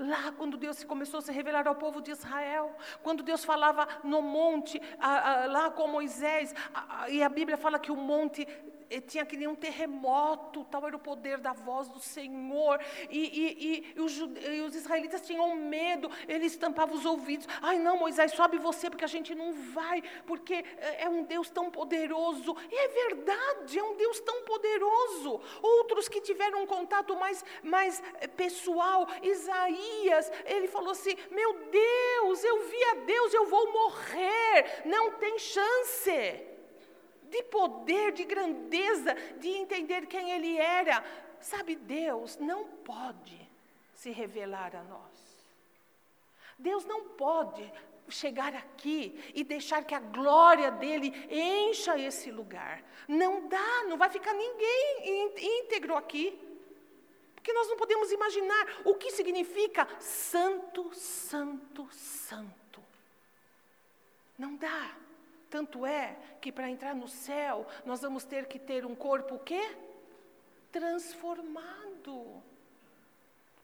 [0.00, 4.22] lá quando Deus começou a se revelar ao povo de Israel, quando Deus falava no
[4.22, 4.80] monte,
[5.48, 6.54] lá com Moisés,
[7.08, 8.46] e a Bíblia fala que o monte
[8.98, 12.80] tinha que nem um terremoto, tal era o poder da voz do Senhor.
[13.10, 17.46] E, e, e, os, e, os, israelitas tinham medo, eles tampavam os ouvidos.
[17.60, 21.50] Ai, não, Moisés, sobe você, porque a gente não vai, porque é, é um Deus
[21.50, 22.56] tão poderoso.
[22.70, 25.40] E é verdade, é um Deus tão poderoso.
[25.62, 32.42] Outros que tiveram um contato mais, mais eh, pessoal, Isaías, ele falou assim: Meu Deus,
[32.44, 36.49] eu vi a Deus, eu vou morrer, não tem chance
[37.30, 41.04] de poder, de grandeza, de entender quem Ele era.
[41.40, 43.40] Sabe, Deus não pode
[43.94, 45.20] se revelar a nós.
[46.58, 47.72] Deus não pode
[48.08, 52.82] chegar aqui e deixar que a glória dele encha esse lugar.
[53.06, 56.38] Não dá, não vai ficar ninguém íntegro aqui.
[57.34, 62.82] Porque nós não podemos imaginar o que significa santo, santo, santo.
[64.38, 64.94] Não dá.
[65.50, 69.38] Tanto é que para entrar no céu, nós vamos ter que ter um corpo o
[69.40, 69.76] quê?
[70.70, 72.40] Transformado.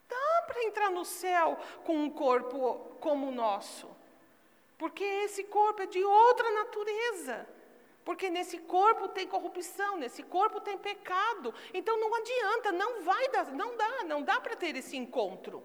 [0.09, 3.89] Dá para entrar no céu com um corpo como o nosso.
[4.77, 7.47] Porque esse corpo é de outra natureza.
[8.05, 11.55] Porque nesse corpo tem corrupção, nesse corpo tem pecado.
[11.73, 15.63] Então não adianta, não vai dar, não dá, não dá para ter esse encontro.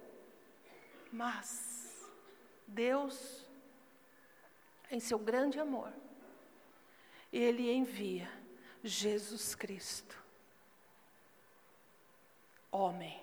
[1.12, 2.10] Mas
[2.68, 3.46] Deus,
[4.90, 5.92] em seu grande amor,
[7.32, 8.30] ele envia
[8.84, 10.22] Jesus Cristo,
[12.72, 13.22] homem,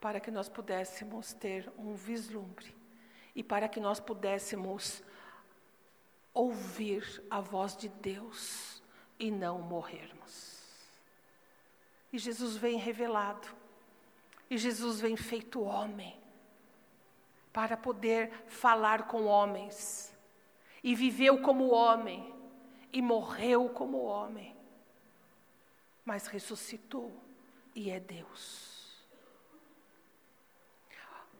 [0.00, 2.74] para que nós pudéssemos ter um vislumbre.
[3.34, 5.02] E para que nós pudéssemos
[6.32, 8.82] ouvir a voz de Deus
[9.18, 10.62] e não morrermos.
[12.10, 13.48] E Jesus vem revelado,
[14.48, 16.18] e Jesus vem feito homem,
[17.52, 20.15] para poder falar com homens
[20.86, 22.32] e viveu como homem,
[22.92, 24.56] e morreu como homem,
[26.04, 27.12] mas ressuscitou
[27.74, 29.04] e é Deus.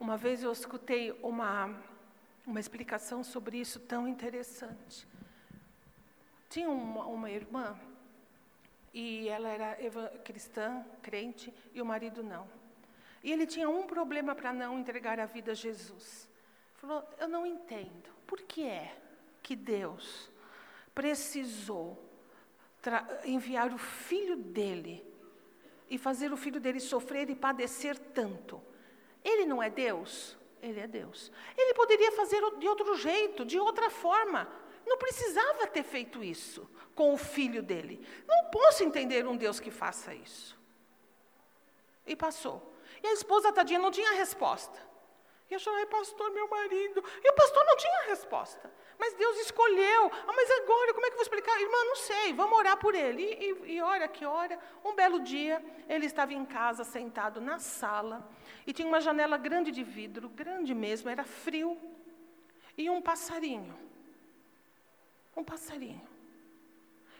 [0.00, 1.80] Uma vez eu escutei uma,
[2.44, 5.06] uma explicação sobre isso tão interessante.
[6.50, 7.78] Tinha uma, uma irmã,
[8.92, 12.48] e ela era cristã, crente, e o marido não.
[13.22, 16.28] E ele tinha um problema para não entregar a vida a Jesus.
[16.74, 18.10] Falou: Eu não entendo.
[18.26, 19.05] Por que é?
[19.46, 20.28] Que Deus
[20.92, 21.96] precisou
[23.24, 25.06] enviar o filho dele
[25.88, 28.60] e fazer o filho dele sofrer e padecer tanto.
[29.22, 30.36] Ele não é Deus?
[30.60, 31.30] Ele é Deus.
[31.56, 34.50] Ele poderia fazer de outro jeito, de outra forma.
[34.84, 38.04] Não precisava ter feito isso com o filho dele.
[38.26, 40.58] Não posso entender um Deus que faça isso.
[42.04, 42.74] E passou.
[43.00, 44.76] E a esposa tadinha não tinha resposta.
[45.48, 47.02] E eu falei, pastor, meu marido.
[47.22, 48.70] E o pastor não tinha resposta.
[48.98, 50.10] Mas Deus escolheu.
[50.26, 51.60] Ah, mas agora, como é que eu vou explicar?
[51.60, 53.22] Irmã, não sei, vamos orar por ele.
[53.22, 54.58] E, e, e ora que ora.
[54.84, 58.28] Um belo dia, ele estava em casa, sentado na sala,
[58.66, 61.78] e tinha uma janela grande de vidro, grande mesmo, era frio.
[62.76, 63.74] E um passarinho,
[65.34, 66.06] um passarinho,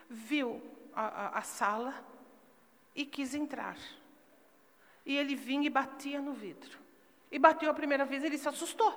[0.08, 0.60] viu
[0.92, 1.94] a, a, a sala
[2.94, 3.78] e quis entrar.
[5.04, 6.85] E ele vinha e batia no vidro.
[7.30, 8.90] E bateu a primeira vez, ele se assustou.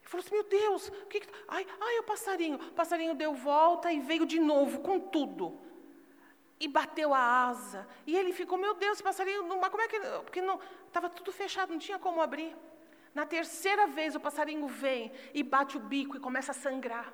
[0.00, 1.38] Ele falou assim: Meu Deus, o que, que tá?
[1.48, 2.56] ai, ai, é o passarinho.
[2.56, 5.58] O passarinho deu volta e veio de novo com tudo.
[6.58, 7.86] E bateu a asa.
[8.06, 9.98] E ele ficou: Meu Deus, esse passarinho, mas como é que.
[10.24, 12.54] Porque não estava tudo fechado, não tinha como abrir.
[13.14, 17.12] Na terceira vez, o passarinho vem e bate o bico e começa a sangrar.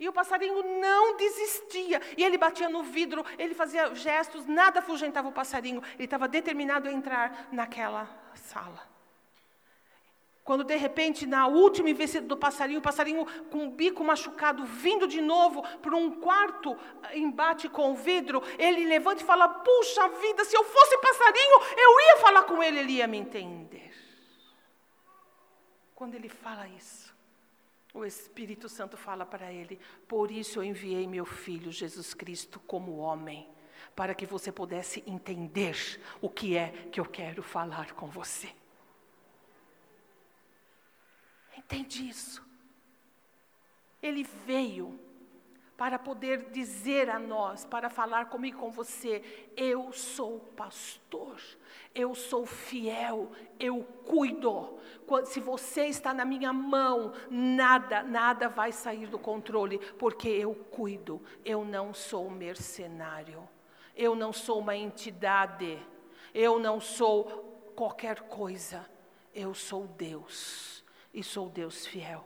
[0.00, 2.00] E o passarinho não desistia.
[2.16, 5.82] E ele batia no vidro, ele fazia gestos, nada afugentava o passarinho.
[5.94, 8.88] Ele estava determinado a entrar naquela sala.
[10.48, 15.06] Quando de repente, na última investida do passarinho, o passarinho com o bico machucado, vindo
[15.06, 20.08] de novo para um quarto eh, embate com o vidro, ele levanta e fala: Puxa
[20.08, 23.92] vida, se eu fosse passarinho, eu ia falar com ele, ele ia me entender.
[25.94, 27.14] Quando ele fala isso,
[27.92, 29.78] o Espírito Santo fala para ele:
[30.08, 33.46] Por isso eu enviei meu filho Jesus Cristo como homem,
[33.98, 38.48] para que você pudesse entender o que é que eu quero falar com você.
[41.56, 42.40] Entende isso?
[44.00, 44.96] Ele veio
[45.76, 51.36] para poder dizer a nós, para falar comigo com você: eu sou pastor,
[51.92, 54.78] eu sou fiel, eu cuido.
[55.24, 61.20] Se você está na minha mão, nada, nada vai sair do controle, porque eu cuido.
[61.44, 63.42] Eu não sou mercenário,
[63.98, 65.76] eu não sou uma entidade,
[66.32, 68.88] eu não sou qualquer coisa,
[69.34, 70.84] eu sou Deus.
[71.12, 72.24] E sou Deus fiel.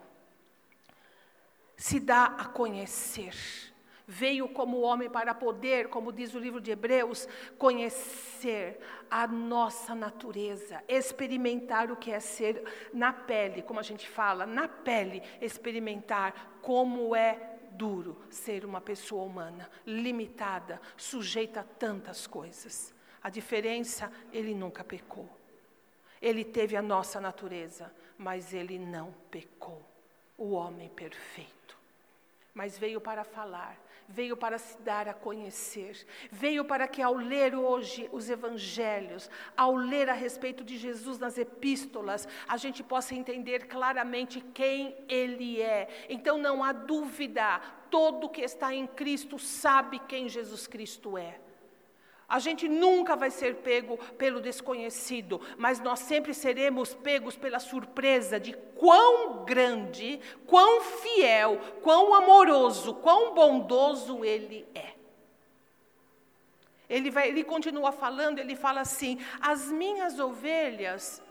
[1.76, 3.34] Se dá a conhecer.
[4.06, 10.82] Veio como homem para poder, como diz o livro de Hebreus, conhecer a nossa natureza,
[10.88, 17.16] experimentar o que é ser na pele, como a gente fala, na pele, experimentar como
[17.16, 22.94] é duro ser uma pessoa humana, limitada, sujeita a tantas coisas.
[23.22, 25.28] A diferença, ele nunca pecou.
[26.20, 29.82] Ele teve a nossa natureza, mas ele não pecou.
[30.38, 31.62] O homem perfeito
[32.54, 33.78] mas veio para falar,
[34.12, 39.74] veio para se dar a conhecer, veio para que ao ler hoje os evangelhos, ao
[39.74, 45.88] ler a respeito de Jesus nas epístolas, a gente possa entender claramente quem ele é.
[46.08, 47.60] Então não há dúvida,
[47.90, 51.40] todo que está em Cristo sabe quem Jesus Cristo é.
[52.32, 58.40] A gente nunca vai ser pego pelo desconhecido, mas nós sempre seremos pegos pela surpresa
[58.40, 64.94] de quão grande, quão fiel, quão amoroso, quão bondoso Ele é.
[66.88, 71.22] Ele, vai, ele continua falando, ele fala assim: As minhas ovelhas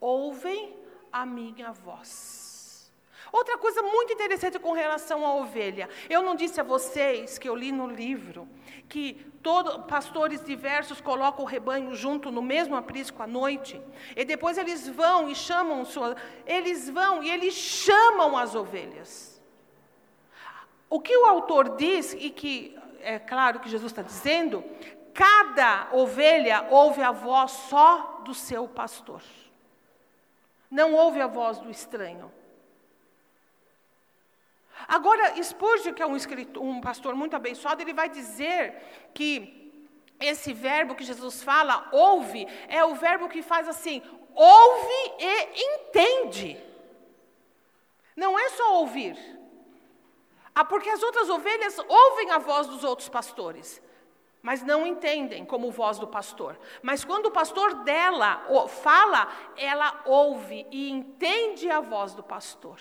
[0.00, 0.76] ouvem
[1.12, 2.49] a minha voz.
[3.32, 5.88] Outra coisa muito interessante com relação à ovelha.
[6.08, 8.48] Eu não disse a vocês que eu li no livro
[8.88, 13.80] que todo, pastores diversos colocam o rebanho junto no mesmo aprisco à noite.
[14.16, 19.40] E depois eles vão e chamam sua, eles vão e eles chamam as ovelhas.
[20.88, 24.64] O que o autor diz e que é claro que Jesus está dizendo,
[25.14, 29.22] cada ovelha ouve a voz só do seu pastor.
[30.68, 32.30] Não ouve a voz do estranho.
[34.90, 38.74] Agora, Spurgeon, que é um, escritor, um pastor muito abençoado, ele vai dizer
[39.14, 39.72] que
[40.18, 44.02] esse verbo que Jesus fala, ouve, é o verbo que faz assim,
[44.34, 46.60] ouve e entende.
[48.16, 49.16] Não é só ouvir.
[50.52, 53.80] Ah, porque as outras ovelhas ouvem a voz dos outros pastores,
[54.42, 56.58] mas não entendem como voz do pastor.
[56.82, 62.80] Mas quando o pastor dela fala, ela ouve e entende a voz do pastor.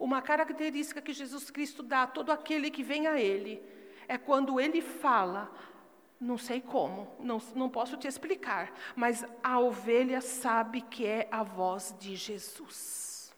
[0.00, 3.62] Uma característica que Jesus Cristo dá a todo aquele que vem a Ele
[4.08, 5.52] é quando Ele fala,
[6.18, 11.42] não sei como, não, não posso te explicar, mas a ovelha sabe que é a
[11.42, 13.30] voz de Jesus.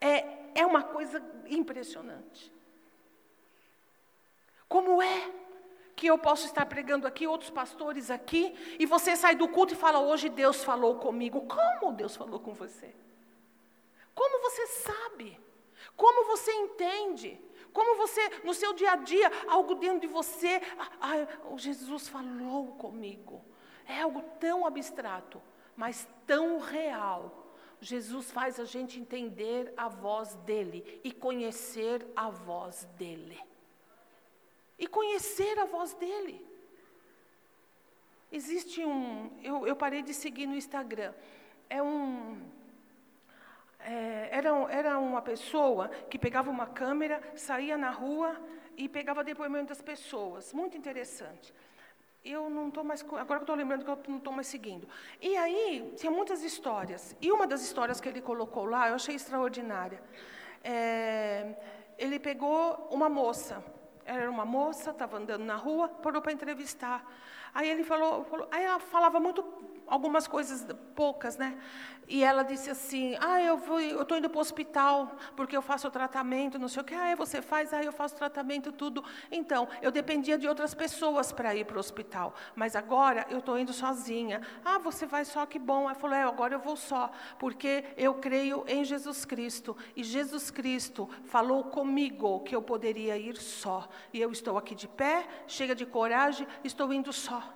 [0.00, 2.50] É, é uma coisa impressionante.
[4.66, 5.30] Como é
[5.94, 9.76] que eu posso estar pregando aqui, outros pastores aqui, e você sai do culto e
[9.76, 11.42] fala: Hoje Deus falou comigo.
[11.42, 12.94] Como Deus falou com você?
[14.14, 15.45] Como você sabe?
[15.96, 17.40] Como você entende?
[17.72, 22.68] Como você, no seu dia a dia, algo dentro de você, ah, ah, Jesus falou
[22.72, 23.44] comigo.
[23.86, 25.42] É algo tão abstrato,
[25.76, 27.44] mas tão real.
[27.80, 33.38] Jesus faz a gente entender a voz dele e conhecer a voz dele.
[34.78, 36.44] E conhecer a voz dele.
[38.32, 39.30] Existe um.
[39.42, 41.14] Eu, eu parei de seguir no Instagram.
[41.68, 42.40] É um
[43.86, 48.36] é, era, era uma pessoa que pegava uma câmera, saía na rua
[48.76, 50.52] e pegava depoimento das pessoas.
[50.52, 51.54] Muito interessante.
[52.24, 53.02] Eu não estou mais.
[53.02, 54.88] Agora que estou lembrando que eu não estou mais seguindo.
[55.20, 57.16] E aí, tinha muitas histórias.
[57.20, 60.02] E uma das histórias que ele colocou lá, eu achei extraordinária.
[60.64, 61.54] É,
[61.96, 63.64] ele pegou uma moça.
[64.04, 67.08] Ela era uma moça, estava andando na rua, parou para entrevistar.
[67.54, 69.44] Aí ele falou, falou, aí ela falava muito
[69.86, 71.58] algumas coisas poucas, né?
[72.08, 75.62] E ela disse assim: Ah, eu vou, eu estou indo para o hospital porque eu
[75.62, 76.94] faço tratamento, não sei o que.
[76.94, 79.04] Ah, você faz, ah, eu faço tratamento, tudo.
[79.30, 83.58] Então, eu dependia de outras pessoas para ir para o hospital, mas agora eu estou
[83.58, 84.40] indo sozinha.
[84.64, 85.84] Ah, você vai só, que bom.
[85.84, 90.50] Ela falou: É, agora eu vou só, porque eu creio em Jesus Cristo e Jesus
[90.50, 93.88] Cristo falou comigo que eu poderia ir só.
[94.12, 97.55] E eu estou aqui de pé, chega de coragem, estou indo só.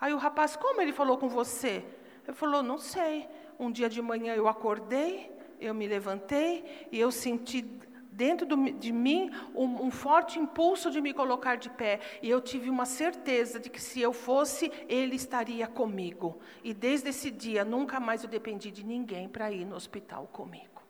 [0.00, 1.84] Aí o rapaz, como ele falou com você?
[2.26, 3.28] Ele falou, não sei.
[3.58, 5.30] Um dia de manhã eu acordei,
[5.60, 7.62] eu me levantei e eu senti
[8.10, 12.00] dentro do, de mim um, um, forte impulso de me colocar de pé.
[12.22, 16.40] E eu tive uma certeza de que se eu fosse, Ele estaria comigo.
[16.64, 20.82] E desde esse dia, nunca mais eu dependi de ninguém para ir no hospital comigo.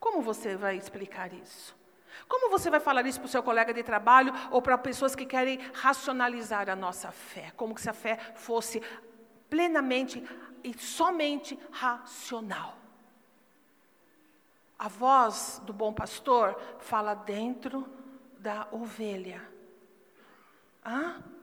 [0.00, 1.81] Como você vai explicar isso?
[2.28, 5.26] Como você vai falar isso para o seu colega de trabalho ou para pessoas que
[5.26, 7.52] querem racionalizar a nossa fé?
[7.56, 8.82] Como se a fé fosse
[9.48, 10.22] plenamente
[10.64, 12.78] e somente racional.
[14.78, 17.86] A voz do bom pastor fala dentro
[18.38, 19.42] da ovelha.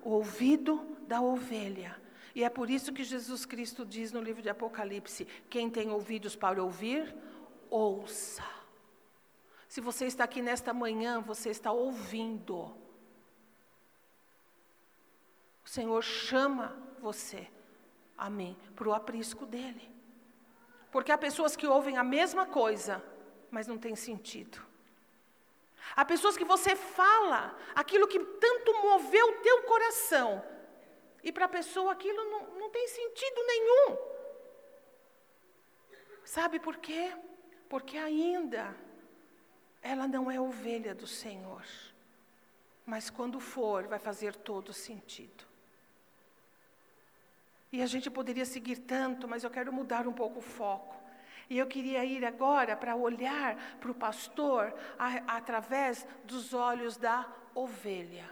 [0.01, 1.95] O ouvido da ovelha.
[2.35, 6.35] E é por isso que Jesus Cristo diz no livro de Apocalipse: quem tem ouvidos
[6.35, 7.15] para ouvir,
[7.69, 8.58] ouça.
[9.69, 12.75] Se você está aqui nesta manhã, você está ouvindo.
[15.63, 17.47] O Senhor chama você,
[18.17, 19.87] amém, para o aprisco dele.
[20.91, 23.03] Porque há pessoas que ouvem a mesma coisa,
[23.51, 24.59] mas não tem sentido.
[25.95, 30.43] Há pessoas que você fala aquilo que tanto moveu o teu coração,
[31.23, 33.97] e para a pessoa aquilo não, não tem sentido nenhum.
[36.25, 37.15] Sabe por quê?
[37.69, 38.75] Porque ainda
[39.81, 41.63] ela não é ovelha do Senhor.
[42.85, 45.43] Mas quando for, vai fazer todo sentido.
[47.71, 50.95] E a gente poderia seguir tanto, mas eu quero mudar um pouco o foco.
[51.49, 57.27] E eu queria ir agora para olhar para o pastor a, através dos olhos da
[57.55, 58.29] ovelha.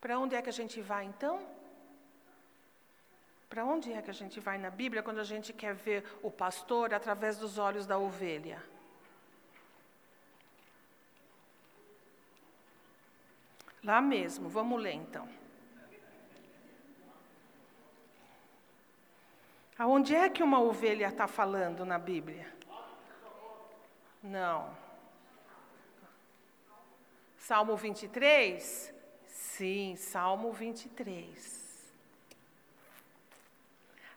[0.00, 1.40] Para onde é que a gente vai então?
[3.48, 6.30] Para onde é que a gente vai na Bíblia quando a gente quer ver o
[6.30, 8.62] pastor através dos olhos da ovelha?
[13.82, 15.28] Lá mesmo, vamos ler então.
[19.76, 22.46] Aonde é que uma ovelha está falando na Bíblia?
[24.22, 24.70] Não.
[27.36, 28.94] Salmo 23?
[29.26, 31.92] Sim, Salmo 23.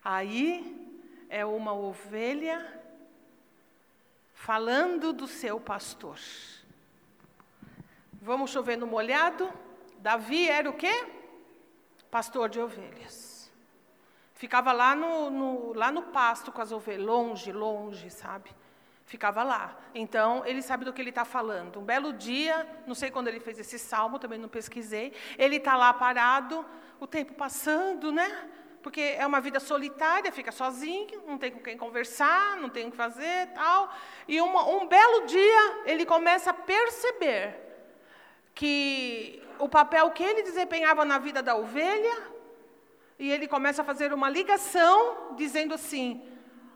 [0.03, 2.84] Aí é uma ovelha
[4.36, 6.20] falando do seu pastor.
[8.26, 9.53] Vamos chover no molhado?
[9.99, 11.05] Davi era o quê?
[12.09, 13.51] Pastor de ovelhas.
[14.34, 18.49] Ficava lá no, no, lá no pasto com as ovelhas, longe, longe, sabe?
[19.05, 19.78] Ficava lá.
[19.93, 21.80] Então, ele sabe do que ele está falando.
[21.80, 25.13] Um belo dia, não sei quando ele fez esse salmo, também não pesquisei.
[25.38, 26.65] Ele está lá parado,
[26.99, 28.49] o tempo passando, né?
[28.82, 32.91] Porque é uma vida solitária, fica sozinho, não tem com quem conversar, não tem o
[32.91, 33.93] que fazer tal.
[34.28, 37.64] E uma, um belo dia, ele começa a perceber
[38.56, 42.34] que o papel que ele desempenhava na vida da ovelha
[43.20, 46.24] e ele começa a fazer uma ligação, dizendo assim: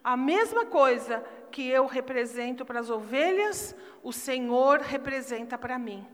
[0.04, 6.06] a mesma coisa que eu represento para as ovelhas, o Senhor representa para mim.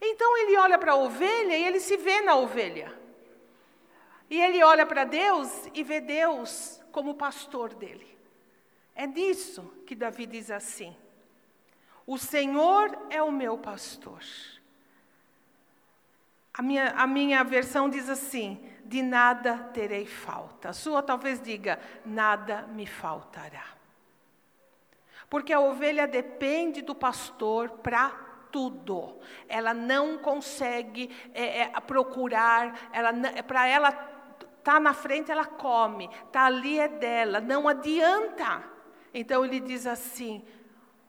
[0.00, 2.92] Então ele olha para a ovelha e ele se vê na ovelha.
[4.28, 8.18] E ele olha para Deus e vê Deus como pastor dele.
[8.94, 10.96] É disso que Davi diz assim:
[12.06, 14.20] O Senhor é o meu pastor.
[16.54, 20.70] A minha, a minha versão diz assim: de nada terei falta.
[20.70, 23.64] A sua talvez diga: nada me faltará.
[25.30, 28.10] Porque a ovelha depende do pastor para
[28.50, 29.18] tudo.
[29.48, 33.12] Ela não consegue é, é, procurar, ela,
[33.44, 33.92] para ela
[34.62, 38.62] tá na frente, ela come, está ali é dela, não adianta.
[39.14, 40.44] Então ele diz assim: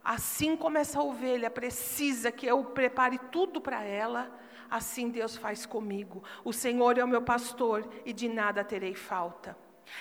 [0.03, 4.29] assim como essa ovelha precisa que eu prepare tudo para ela,
[4.69, 6.23] assim Deus faz comigo.
[6.43, 9.57] O Senhor é o meu pastor e de nada terei falta.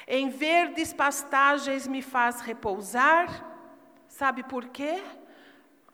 [0.07, 3.48] Em verdes pastagens me faz repousar.
[4.09, 5.03] Sabe por quê?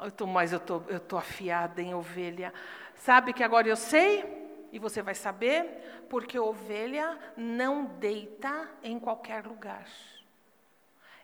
[0.01, 2.53] Eu tô, mas eu tô, eu tô afiada em ovelha.
[2.95, 4.25] Sabe que agora eu sei?
[4.71, 9.87] E você vai saber, porque ovelha não deita em qualquer lugar.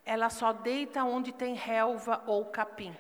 [0.05, 2.95] Ela só deita onde tem relva ou capim.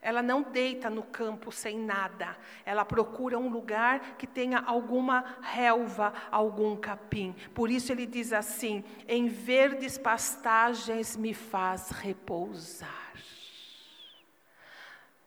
[0.00, 2.36] Ela não deita no campo sem nada.
[2.64, 7.34] Ela procura um lugar que tenha alguma relva, algum capim.
[7.54, 13.12] Por isso ele diz assim: em verdes pastagens me faz repousar.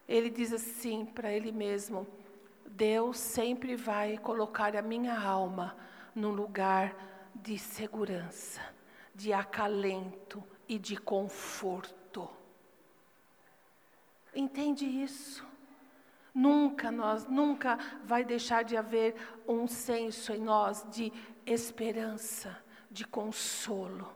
[0.08, 2.08] Ele diz assim para ele mesmo:
[2.66, 5.76] Deus sempre vai colocar a minha alma
[6.16, 6.96] num lugar
[7.36, 8.62] de segurança,
[9.14, 12.30] de acalento e de conforto.
[14.34, 15.46] Entende isso?
[16.34, 21.12] Nunca nós, nunca vai deixar de haver um senso em nós de
[21.46, 22.58] esperança,
[22.90, 24.14] de consolo,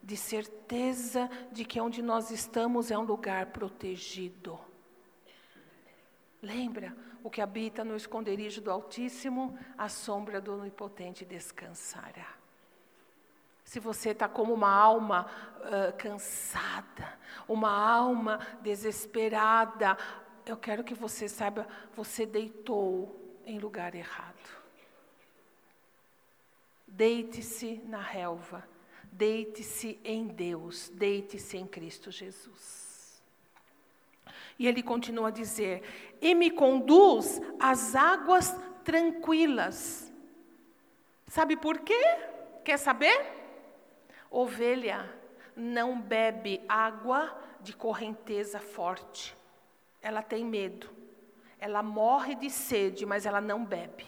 [0.00, 4.58] de certeza de que onde nós estamos é um lugar protegido.
[6.40, 12.45] Lembra, o que habita no esconderijo do Altíssimo, a sombra do Onipotente descansará.
[13.66, 15.26] Se você está como uma alma
[15.58, 19.98] uh, cansada, uma alma desesperada,
[20.46, 24.56] eu quero que você saiba, você deitou em lugar errado.
[26.86, 28.66] Deite-se na relva,
[29.10, 33.20] deite-se em Deus, deite-se em Cristo Jesus.
[34.60, 35.82] E ele continua a dizer:
[36.20, 38.54] E me conduz às águas
[38.84, 40.12] tranquilas.
[41.26, 42.00] Sabe por quê?
[42.64, 43.45] Quer saber?
[44.30, 45.12] Ovelha
[45.54, 49.36] não bebe água de correnteza forte.
[50.02, 50.90] Ela tem medo.
[51.58, 54.06] Ela morre de sede, mas ela não bebe.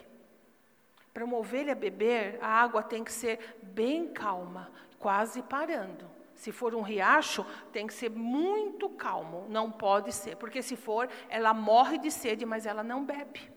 [1.12, 6.09] Para uma ovelha beber, a água tem que ser bem calma, quase parando.
[6.37, 11.09] Se for um riacho, tem que ser muito calmo, não pode ser, porque se for,
[11.29, 13.51] ela morre de sede, mas ela não bebe.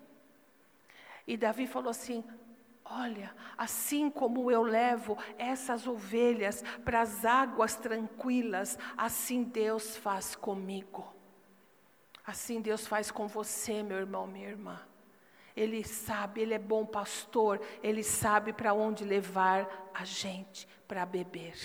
[1.28, 2.24] E Davi falou assim:
[2.94, 11.08] Olha, assim como eu levo essas ovelhas para as águas tranquilas, assim Deus faz comigo.
[12.28, 14.78] Assim Deus faz com você, meu irmão, minha irmã.
[15.56, 21.56] Ele sabe, Ele é bom pastor, Ele sabe para onde levar a gente para beber.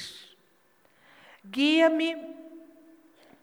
[1.45, 2.37] Guia-me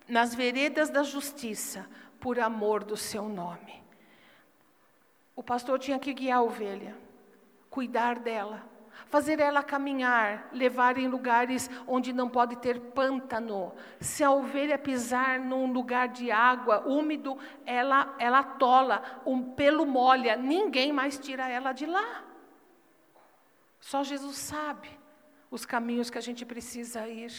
[0.07, 1.85] nas veredas da justiça,
[2.17, 3.83] por amor do seu nome.
[5.35, 7.02] O pastor tinha que guiar a ovelha,
[7.73, 8.63] cuidar dela,
[9.07, 13.73] fazer ela caminhar, levar em lugares onde não pode ter pântano.
[13.99, 20.35] Se a ovelha pisar num lugar de água úmido, ela, ela atola, um pelo molha,
[20.35, 22.23] ninguém mais tira ela de lá.
[23.79, 24.89] Só Jesus sabe
[25.49, 27.33] os caminhos que a gente precisa ir.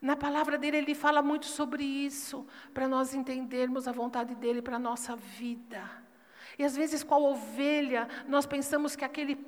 [0.00, 2.44] Na palavra dele, ele fala muito sobre isso,
[2.74, 6.07] para nós entendermos a vontade dele para a nossa vida.
[6.58, 9.38] E às vezes, com a ovelha, nós pensamos que aquele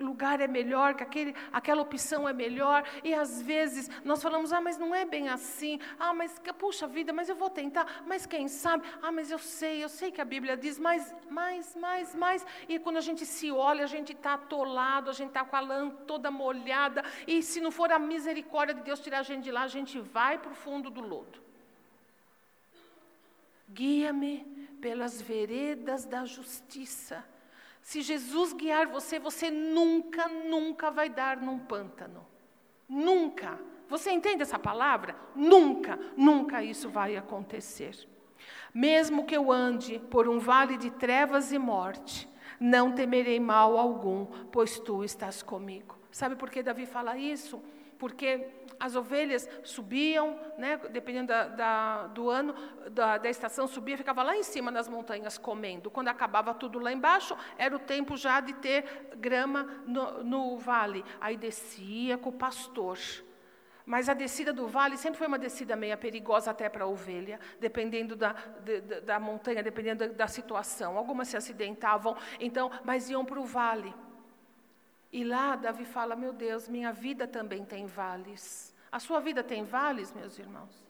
[0.00, 4.60] lugar é melhor, que aquele, aquela opção é melhor, e às vezes nós falamos, ah,
[4.60, 8.48] mas não é bem assim, ah, mas puxa vida, mas eu vou tentar, mas quem
[8.48, 12.46] sabe, ah, mas eu sei, eu sei que a Bíblia diz, mais, mais, mais, mais,
[12.68, 15.60] e quando a gente se olha, a gente está atolado, a gente está com a
[15.60, 19.50] lã toda molhada, e se não for a misericórdia de Deus tirar a gente de
[19.50, 21.47] lá, a gente vai para o fundo do lodo.
[23.68, 24.44] Guia-me
[24.80, 27.24] pelas veredas da justiça
[27.88, 32.26] se Jesus guiar você, você nunca, nunca vai dar num pântano.
[32.86, 33.58] Nunca.
[33.88, 35.16] Você entende essa palavra?
[35.34, 37.96] Nunca, nunca isso vai acontecer.
[38.74, 42.28] Mesmo que eu ande por um vale de trevas e morte,
[42.60, 45.98] não temerei mal algum, pois tu estás comigo.
[46.10, 47.58] Sabe por que Davi fala isso?
[47.98, 48.46] Porque
[48.78, 52.54] as ovelhas subiam, né, dependendo da, da, do ano,
[52.90, 55.90] da, da, estação, subia, ficava lá em cima nas montanhas comendo.
[55.90, 61.04] Quando acabava tudo lá embaixo, era o tempo já de ter grama no, no vale.
[61.20, 62.98] Aí descia com o pastor.
[63.84, 67.40] Mas a descida do vale sempre foi uma descida meia perigosa até para a ovelha,
[67.58, 70.98] dependendo da, da, da montanha, dependendo da, da situação.
[70.98, 73.94] Algumas se acidentavam, então, mas iam para o vale.
[75.12, 78.74] E lá Davi fala: Meu Deus, minha vida também tem vales.
[78.90, 80.86] A sua vida tem vales, meus irmãos?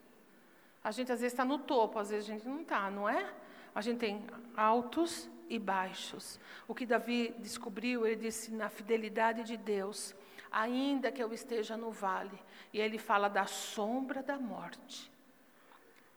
[0.83, 3.33] A gente às vezes está no topo, às vezes a gente não está, não é?
[3.75, 6.39] A gente tem altos e baixos.
[6.67, 10.15] O que Davi descobriu, ele disse: na fidelidade de Deus,
[10.51, 12.39] ainda que eu esteja no vale.
[12.73, 15.11] E ele fala da sombra da morte.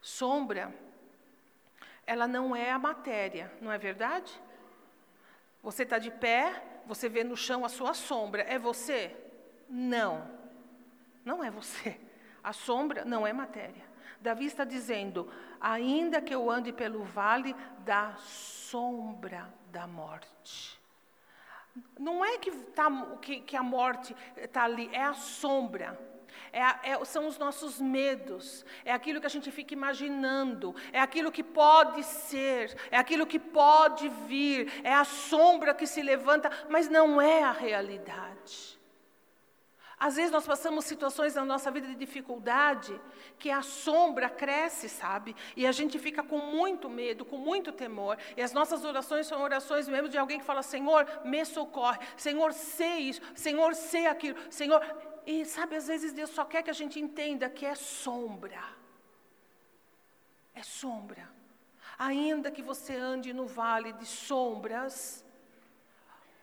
[0.00, 0.74] Sombra,
[2.07, 4.32] ela não é a matéria, não é verdade?
[5.62, 8.42] Você está de pé, você vê no chão a sua sombra.
[8.42, 9.16] É você?
[9.68, 10.28] Não.
[11.24, 11.98] Não é você.
[12.42, 13.84] A sombra não é matéria.
[14.20, 20.80] Davi está dizendo: ainda que eu ande pelo vale da sombra da morte.
[21.98, 22.90] Não é que, tá,
[23.20, 25.98] que, que a morte está ali, é a sombra.
[26.53, 31.32] É, é, são os nossos medos, é aquilo que a gente fica imaginando, é aquilo
[31.32, 36.90] que pode ser, é aquilo que pode vir, é a sombra que se levanta, mas
[36.90, 38.78] não é a realidade.
[39.98, 43.00] Às vezes nós passamos situações na nossa vida de dificuldade
[43.38, 45.36] que a sombra cresce, sabe?
[45.57, 48.18] E a gente fica com muito medo, com muito temor.
[48.36, 52.00] E as nossas orações são orações mesmo de alguém que fala: Senhor, me socorre.
[52.16, 53.20] Senhor, sei isso.
[53.32, 54.36] Senhor, sei aquilo.
[54.50, 54.84] Senhor,
[55.27, 58.62] e sabe, às vezes Deus só quer que a gente entenda que é sombra.
[60.55, 61.29] É sombra.
[61.99, 65.25] Ainda que você ande no vale de sombras,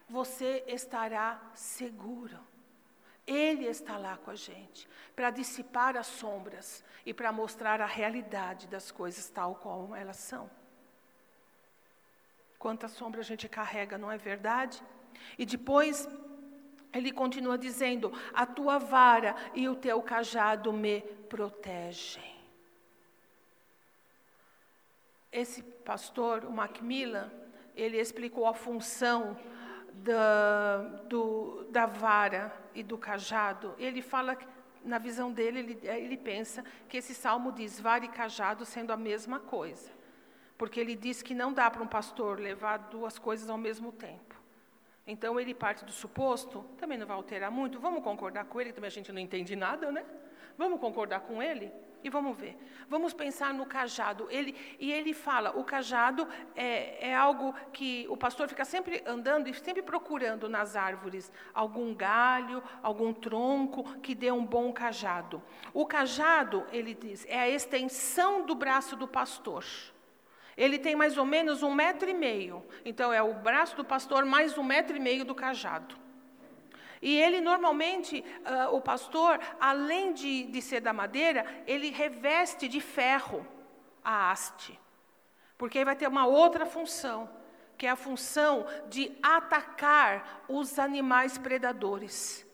[0.07, 2.39] você estará seguro.
[3.27, 8.67] Ele está lá com a gente para dissipar as sombras e para mostrar a realidade
[8.67, 10.49] das coisas tal como elas são.
[12.57, 14.81] Quanta sombra a gente carrega, não é verdade?
[15.37, 16.07] E depois
[16.93, 22.39] ele continua dizendo: A tua vara e o teu cajado me protegem.
[25.31, 27.31] Esse pastor, o Macmillan,
[27.75, 29.37] ele explicou a função
[29.93, 30.77] da,
[31.07, 33.75] do, da vara e do cajado.
[33.77, 34.37] Ele fala,
[34.83, 38.97] na visão dele, ele, ele pensa que esse salmo diz vara e cajado sendo a
[38.97, 39.91] mesma coisa.
[40.57, 44.28] Porque ele diz que não dá para um pastor levar duas coisas ao mesmo tempo.
[45.09, 48.89] Então ele parte do suposto, também não vai alterar muito, vamos concordar com ele, também
[48.89, 50.05] a gente não entende nada, né?
[50.55, 51.71] Vamos concordar com ele?
[52.03, 52.55] E vamos ver.
[52.87, 54.27] Vamos pensar no cajado.
[54.29, 59.47] Ele, e ele fala: o cajado é, é algo que o pastor fica sempre andando
[59.47, 65.41] e sempre procurando nas árvores algum galho, algum tronco que dê um bom cajado.
[65.73, 69.65] O cajado, ele diz, é a extensão do braço do pastor.
[70.59, 72.61] Ele tem mais ou menos um metro e meio.
[72.83, 75.95] Então é o braço do pastor mais um metro e meio do cajado.
[77.01, 82.81] E ele normalmente, uh, o pastor, além de, de ser da madeira, ele reveste de
[82.81, 83.47] ferro
[84.03, 84.77] a haste.
[85.57, 87.29] Porque aí vai ter uma outra função,
[87.77, 92.45] que é a função de atacar os animais predadores.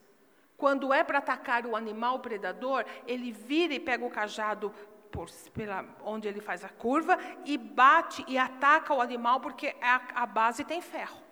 [0.56, 4.72] Quando é para atacar o animal predador, ele vira e pega o cajado
[5.16, 10.24] por, pela, onde ele faz a curva e bate e ataca o animal, porque a,
[10.24, 11.24] a base tem ferro.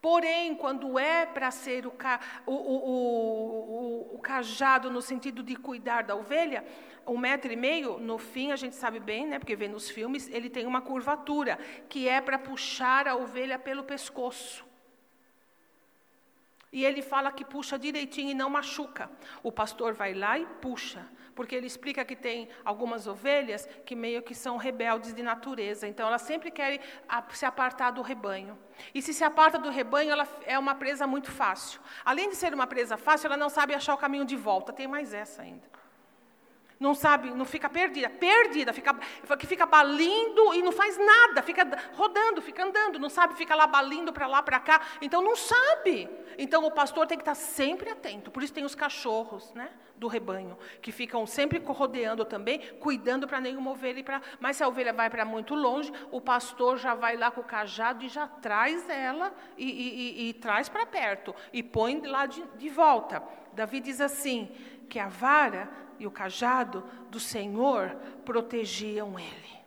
[0.00, 1.92] Porém, quando é para ser o,
[2.46, 6.64] o, o, o, cajado no sentido de cuidar da ovelha,
[7.06, 10.28] um metro e meio, no fim, a gente sabe bem, né, porque vê nos filmes,
[10.28, 11.58] ele tem uma curvatura,
[11.88, 14.64] que é para puxar a ovelha pelo pescoço.
[16.72, 19.10] E ele fala que puxa direitinho e não machuca.
[19.42, 21.08] O pastor vai lá e puxa
[21.38, 26.08] porque ele explica que tem algumas ovelhas que meio que são rebeldes de natureza, então
[26.08, 26.80] elas sempre querem
[27.30, 28.58] se apartar do rebanho.
[28.92, 31.80] E se se aparta do rebanho, ela é uma presa muito fácil.
[32.04, 34.72] Além de ser uma presa fácil, ela não sabe achar o caminho de volta.
[34.72, 35.77] Tem mais essa ainda
[36.78, 38.94] não sabe, não fica perdida, perdida, fica,
[39.36, 43.66] que fica balindo e não faz nada, fica rodando, fica andando, não sabe, fica lá
[43.66, 46.08] balindo para lá, para cá, então não sabe.
[46.38, 50.06] Então o pastor tem que estar sempre atento, por isso tem os cachorros né, do
[50.06, 54.22] rebanho, que ficam sempre rodeando também, cuidando para nenhuma ovelha ir para.
[54.38, 57.44] Mas se a ovelha vai para muito longe, o pastor já vai lá com o
[57.44, 62.26] cajado e já traz ela e, e, e, e traz para perto, e põe lá
[62.26, 63.20] de, de volta.
[63.52, 64.48] Davi diz assim:
[64.88, 69.58] que a vara e o cajado do Senhor protegiam ele.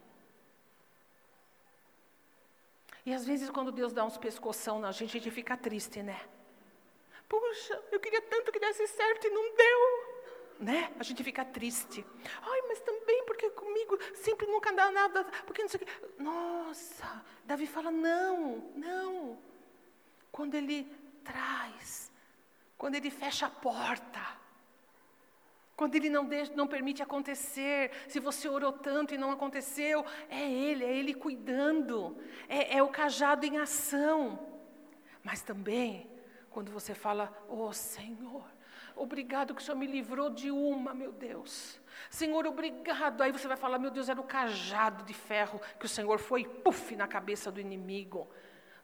[3.06, 6.20] E às vezes, quando Deus dá uns pescoção na gente, a gente fica triste, né?
[7.28, 10.12] Puxa, eu queria tanto que desse certo e não deu.
[10.60, 10.94] Né?
[11.00, 12.06] A gente fica triste.
[12.42, 15.24] Ai, mas também porque comigo sempre nunca dá nada.
[15.46, 16.22] Porque não sei o que.
[16.22, 19.40] Nossa, Davi fala: não, não.
[20.32, 20.84] Quando ele
[21.24, 22.12] traz,
[22.78, 24.41] quando ele fecha a porta,
[25.82, 30.48] quando Ele não, deixa, não permite acontecer, se você orou tanto e não aconteceu, é
[30.48, 32.16] Ele, é Ele cuidando,
[32.48, 34.38] é, é o cajado em ação.
[35.24, 36.08] Mas também,
[36.52, 38.44] quando você fala, oh Senhor,
[38.96, 41.82] obrigado que o Senhor me livrou de uma, meu Deus.
[42.12, 43.24] Senhor, obrigado.
[43.24, 46.44] Aí você vai falar, meu Deus, era o cajado de ferro que o Senhor foi,
[46.44, 48.30] puf, na cabeça do inimigo.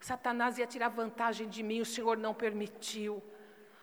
[0.00, 3.22] Satanás ia tirar vantagem de mim, o Senhor não permitiu.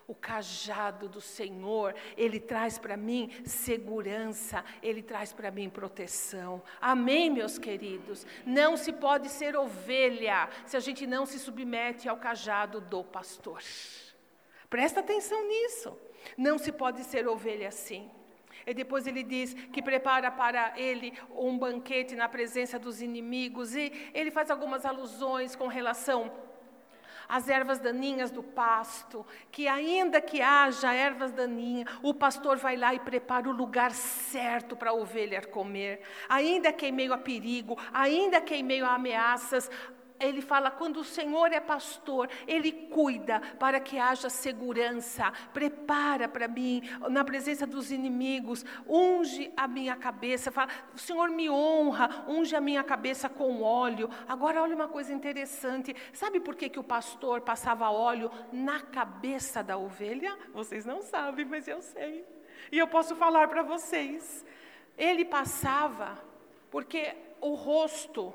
[0.06, 6.62] O cajado do Senhor, ele traz para mim segurança, ele traz para mim proteção.
[6.80, 8.24] Amém, meus queridos?
[8.44, 13.60] Não se pode ser ovelha se a gente não se submete ao cajado do pastor.
[14.70, 15.98] Presta atenção nisso.
[16.36, 18.08] Não se pode ser ovelha assim.
[18.66, 23.74] E depois ele diz que prepara para ele um banquete na presença dos inimigos.
[23.74, 26.32] E ele faz algumas alusões com relação
[27.28, 32.94] as ervas daninhas do pasto, que ainda que haja ervas daninhas, o pastor vai lá
[32.94, 36.00] e prepara o lugar certo para a ovelha comer.
[36.28, 39.70] Ainda que em meio a perigo, ainda que em meio a ameaças,
[40.18, 46.48] ele fala: quando o Senhor é pastor, Ele cuida para que haja segurança, prepara para
[46.48, 52.54] mim, na presença dos inimigos, unge a minha cabeça, fala: o Senhor me honra, unge
[52.56, 54.08] a minha cabeça com óleo.
[54.26, 59.62] Agora, olha uma coisa interessante: sabe por que, que o pastor passava óleo na cabeça
[59.62, 60.36] da ovelha?
[60.52, 62.24] Vocês não sabem, mas eu sei,
[62.72, 64.44] e eu posso falar para vocês.
[64.96, 66.18] Ele passava,
[66.70, 68.32] porque o rosto,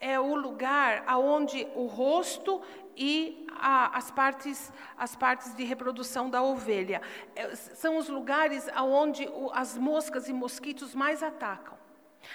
[0.00, 2.62] é o lugar aonde o rosto
[2.96, 7.00] e a, as, partes, as partes de reprodução da ovelha.
[7.34, 11.76] É, são os lugares onde as moscas e mosquitos mais atacam.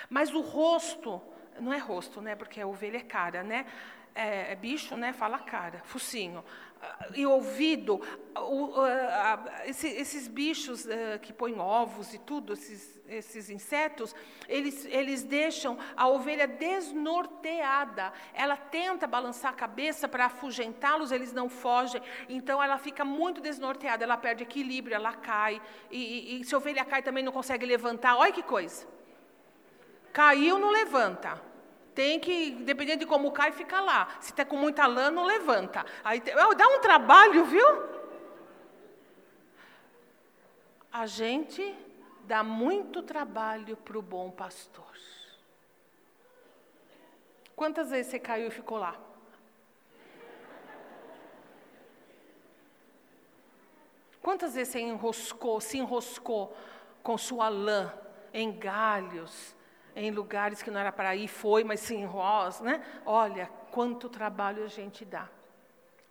[0.09, 1.21] Mas o rosto,
[1.59, 2.35] não é rosto, né?
[2.35, 3.65] Porque a ovelha é cara, né?
[4.13, 5.13] É, é bicho, né?
[5.13, 6.43] Fala cara, focinho
[7.15, 8.01] e ouvido,
[9.65, 14.15] esses bichos eh, que põem ovos e tudo, esses, esses insetos,
[14.47, 18.13] eles, eles deixam a ovelha desnorteada.
[18.33, 22.01] Ela tenta balançar a cabeça para afugentá-los, eles não fogem.
[22.29, 25.61] Então ela fica muito desnorteada, ela perde equilíbrio, ela cai.
[25.89, 28.87] E, e, e se a ovelha cai também não consegue levantar, olha que coisa.
[30.13, 31.48] Caiu, não levanta
[31.99, 34.07] tem que, dependendo de como cai, fica lá.
[34.21, 35.85] Se está com muita lã, não levanta.
[36.01, 37.67] Aí dá um trabalho, viu?
[40.89, 41.75] A gente
[42.23, 44.95] dá muito trabalho para o bom pastor.
[47.53, 48.95] Quantas vezes você caiu e ficou lá?
[54.21, 56.55] Quantas vezes você enroscou, se enroscou
[57.03, 57.93] com sua lã
[58.33, 59.53] em galhos,
[59.99, 62.81] em lugares que não era para ir, foi, mas sim rosa, né?
[63.05, 65.27] Olha, quanto trabalho a gente dá.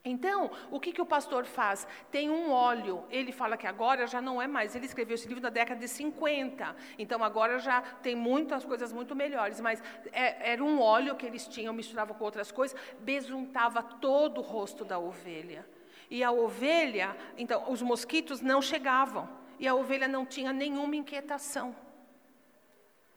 [0.04, 1.86] Então, o que, que o pastor faz?
[2.10, 5.42] Tem um óleo, ele fala que agora já não é mais, ele escreveu esse livro
[5.42, 9.82] na década de 50, então agora já tem muitas coisas muito melhores, mas
[10.12, 14.84] é, era um óleo que eles tinham, misturavam com outras coisas, besuntava todo o rosto
[14.84, 15.66] da ovelha.
[16.10, 19.28] E a ovelha, então, os mosquitos não chegavam,
[19.58, 21.74] e a ovelha não tinha nenhuma inquietação.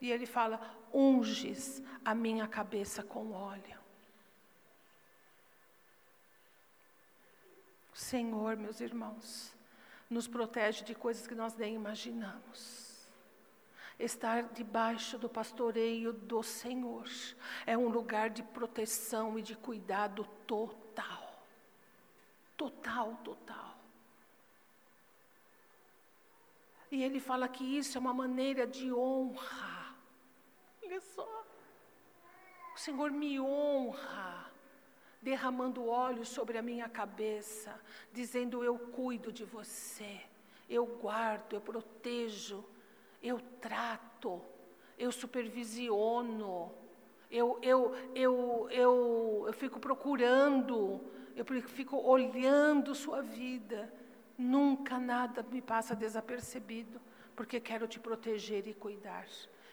[0.02, 0.60] E ele fala:
[0.91, 3.80] unges a minha cabeça com óleo.
[7.93, 9.54] O Senhor, meus irmãos,
[10.10, 12.89] nos protege de coisas que nós nem imaginamos.
[13.99, 17.08] Estar debaixo do pastoreio do Senhor
[17.68, 21.45] é um lugar de proteção e de cuidado total.
[22.58, 23.78] Total, total.
[26.91, 29.80] E ele fala que isso é uma maneira de honra
[30.91, 31.45] Olha só.
[32.75, 34.51] O Senhor me honra,
[35.21, 37.79] derramando óleo sobre a minha cabeça,
[38.11, 40.19] dizendo: Eu cuido de você,
[40.69, 42.65] eu guardo, eu protejo,
[43.23, 44.41] eu trato,
[44.97, 46.73] eu supervisiono,
[47.31, 50.99] eu, eu, eu, eu, eu fico procurando,
[51.37, 53.93] eu fico olhando sua vida.
[54.37, 56.99] Nunca nada me passa desapercebido,
[57.33, 59.25] porque quero te proteger e cuidar.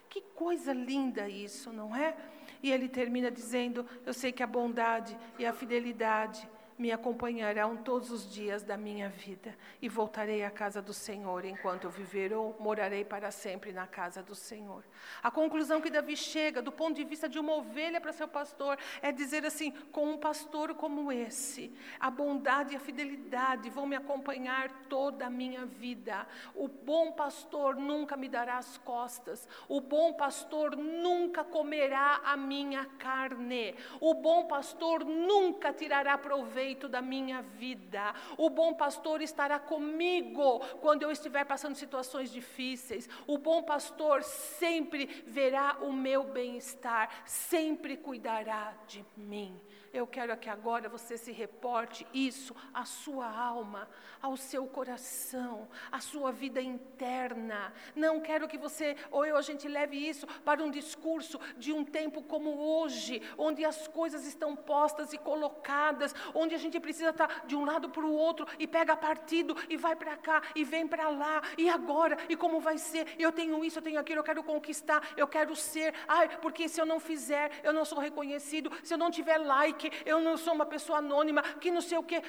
[0.09, 2.17] Que coisa linda isso, não é?
[2.63, 6.49] E ele termina dizendo: Eu sei que a bondade e a fidelidade
[6.79, 11.85] me acompanharão todos os dias da minha vida e voltarei à casa do Senhor enquanto
[11.85, 14.85] eu viver ou morarei para sempre na casa do Senhor.
[15.21, 18.79] A conclusão que Davi chega, do ponto de vista de uma ovelha para seu pastor,
[19.03, 23.97] é dizer assim: com um pastor como esse, a bondade e a fidelidade vão me
[23.97, 26.27] acompanhar toda a minha vida.
[26.55, 32.85] O bom pastor nunca me dará as costas, o bom pastor nunca comerá a minha
[32.99, 38.15] carne, o bom pastor nunca tirará proveito proveito da minha vida.
[38.37, 43.09] O bom pastor estará comigo quando eu estiver passando situações difíceis.
[43.27, 49.59] O bom pastor sempre verá o meu bem-estar, sempre cuidará de mim.
[49.93, 53.89] Eu quero que agora você se reporte isso à sua alma,
[54.21, 57.73] ao seu coração, à sua vida interna.
[57.95, 61.85] Não quero que você ou eu a gente leve isso para um discurso de um
[61.85, 67.47] tempo como hoje, onde as coisas estão postas e colocadas, onde a gente precisa estar
[67.47, 70.87] de um lado para o outro e pega partido e vai para cá e vem
[70.87, 73.15] para lá e agora e como vai ser?
[73.19, 75.95] Eu tenho isso, eu tenho aquilo, eu quero conquistar, eu quero ser.
[76.07, 78.71] Ai, porque se eu não fizer, eu não sou reconhecido.
[78.83, 81.97] Se eu não tiver like que eu não sou uma pessoa anônima, que não sei
[81.97, 82.23] o quê.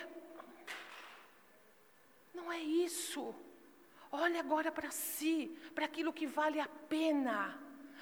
[2.33, 3.35] Não é isso.
[4.11, 7.59] Olhe agora para si, para aquilo que vale a pena,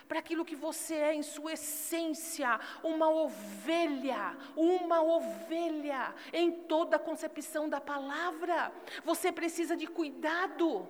[0.07, 6.99] para aquilo que você é em sua essência, uma ovelha, uma ovelha, em toda a
[6.99, 8.71] concepção da palavra.
[9.03, 10.87] Você precisa de cuidado.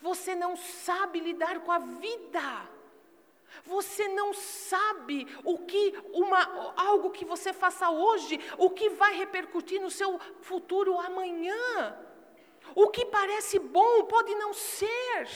[0.00, 2.68] Você não sabe lidar com a vida.
[3.64, 9.80] Você não sabe o que uma, algo que você faça hoje, o que vai repercutir
[9.80, 11.96] no seu futuro amanhã.
[12.74, 15.28] O que parece bom pode não ser.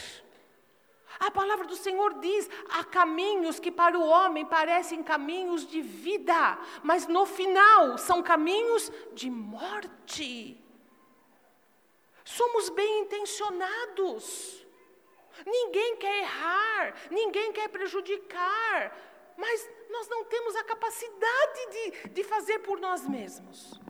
[1.19, 6.59] A palavra do Senhor diz: há caminhos que para o homem parecem caminhos de vida,
[6.83, 10.63] mas no final são caminhos de morte.
[12.25, 14.67] Somos bem intencionados.
[15.47, 18.97] Ninguém quer errar, ninguém quer prejudicar.
[19.37, 23.81] mas nós não temos a capacidade de, de fazer por nós mesmos.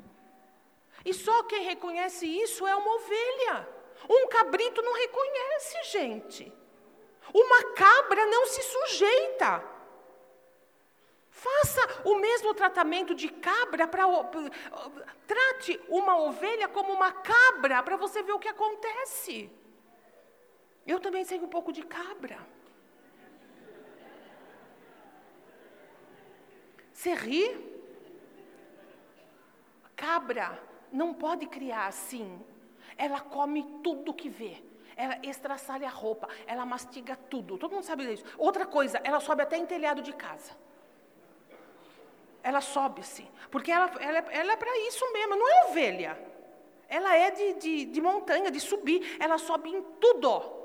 [1.05, 3.68] E só quem reconhece isso é uma ovelha.
[4.09, 6.53] Um cabrito não reconhece, gente.
[7.32, 9.64] Uma cabra não se sujeita.
[11.30, 14.05] Faça o mesmo tratamento de cabra para.
[15.26, 19.51] Trate uma ovelha como uma cabra para você ver o que acontece.
[20.93, 22.39] Eu também sei um pouco de cabra.
[26.91, 27.45] Você ri?
[29.95, 30.49] Cabra
[30.91, 32.41] não pode criar assim.
[32.97, 34.62] Ela come tudo que vê.
[34.97, 37.59] Ela estraçalha a roupa, ela mastiga tudo.
[37.59, 38.24] Todo mundo sabe disso.
[38.36, 40.57] Outra coisa, ela sobe até em telhado de casa.
[42.43, 43.28] Ela sobe sim.
[43.51, 46.18] Porque ela, ela, ela é para isso mesmo, não é ovelha.
[46.89, 49.16] Ela é de, de, de montanha, de subir.
[49.20, 50.57] Ela sobe em tudo.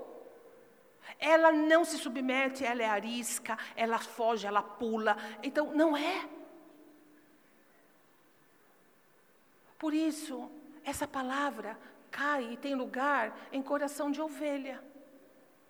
[1.26, 5.15] Ela não se submete, ela é arisca, ela foge, ela pula.
[5.41, 6.28] Então, não é.
[9.80, 10.51] Por isso,
[10.84, 11.80] essa palavra
[12.11, 14.84] cai e tem lugar em coração de ovelha.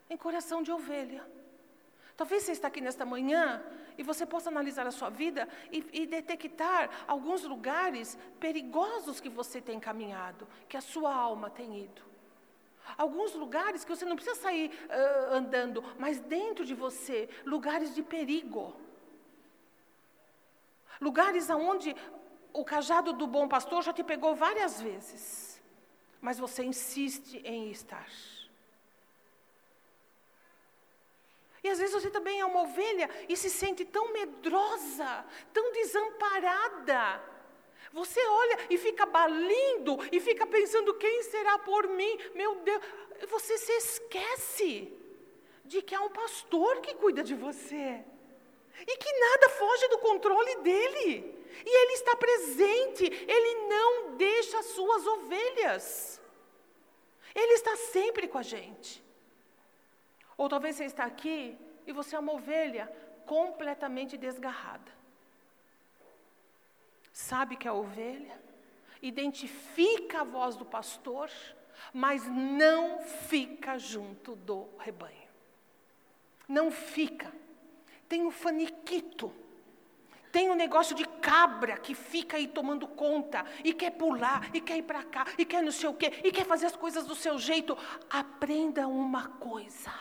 [0.10, 1.24] Em coração de ovelha.
[2.18, 3.64] Talvez você está aqui nesta manhã
[3.96, 9.62] e você possa analisar a sua vida e, e, detectar alguns lugares perigosos que você
[9.62, 12.13] tem caminhado, que a sua alma tem ido.
[12.98, 18.04] Alguns lugares que você não precisa sair uh, andando, mas dentro de você, lugares de
[18.04, 18.76] perigo.
[21.02, 21.96] Lugares aonde
[22.54, 25.62] o cajado do bom pastor já te pegou várias vezes,
[26.22, 28.08] mas você insiste em estar.
[31.64, 37.33] E às vezes você também é uma ovelha e se sente tão medrosa, tão desamparada.
[37.94, 42.18] Você olha e fica balindo e fica pensando: quem será por mim?
[42.34, 42.82] Meu Deus,
[43.30, 44.92] você se esquece
[45.64, 48.04] de que há um pastor que cuida de você
[48.82, 51.44] e que nada foge do controle dele.
[51.66, 56.20] E ele está presente, ele não deixa as suas ovelhas.
[57.36, 59.04] Ele está sempre com a gente.
[60.36, 62.92] Ou talvez você está aqui e você é uma ovelha
[63.28, 64.92] completamente desgarrada.
[67.14, 68.42] Sabe que é ovelha,
[69.00, 71.30] identifica a voz do pastor,
[71.94, 75.30] mas não fica junto do rebanho.
[76.48, 77.32] Não fica.
[78.10, 79.32] Tem o faniquito.
[80.32, 84.78] Tem o negócio de cabra que fica aí tomando conta e quer pular, e quer
[84.78, 87.14] ir para cá, e quer não sei o quê, e quer fazer as coisas do
[87.14, 87.78] seu jeito.
[88.10, 89.94] Aprenda uma coisa.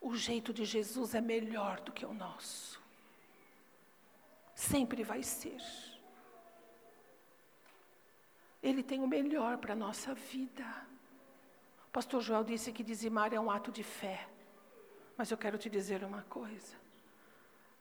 [0.00, 2.87] O jeito de Jesus é melhor do que o nosso.
[4.58, 5.62] Sempre vai ser.
[8.60, 10.66] Ele tem o melhor para a nossa vida.
[11.86, 14.28] O pastor Joel disse que dizimar é um ato de fé.
[15.16, 16.74] Mas eu quero te dizer uma coisa: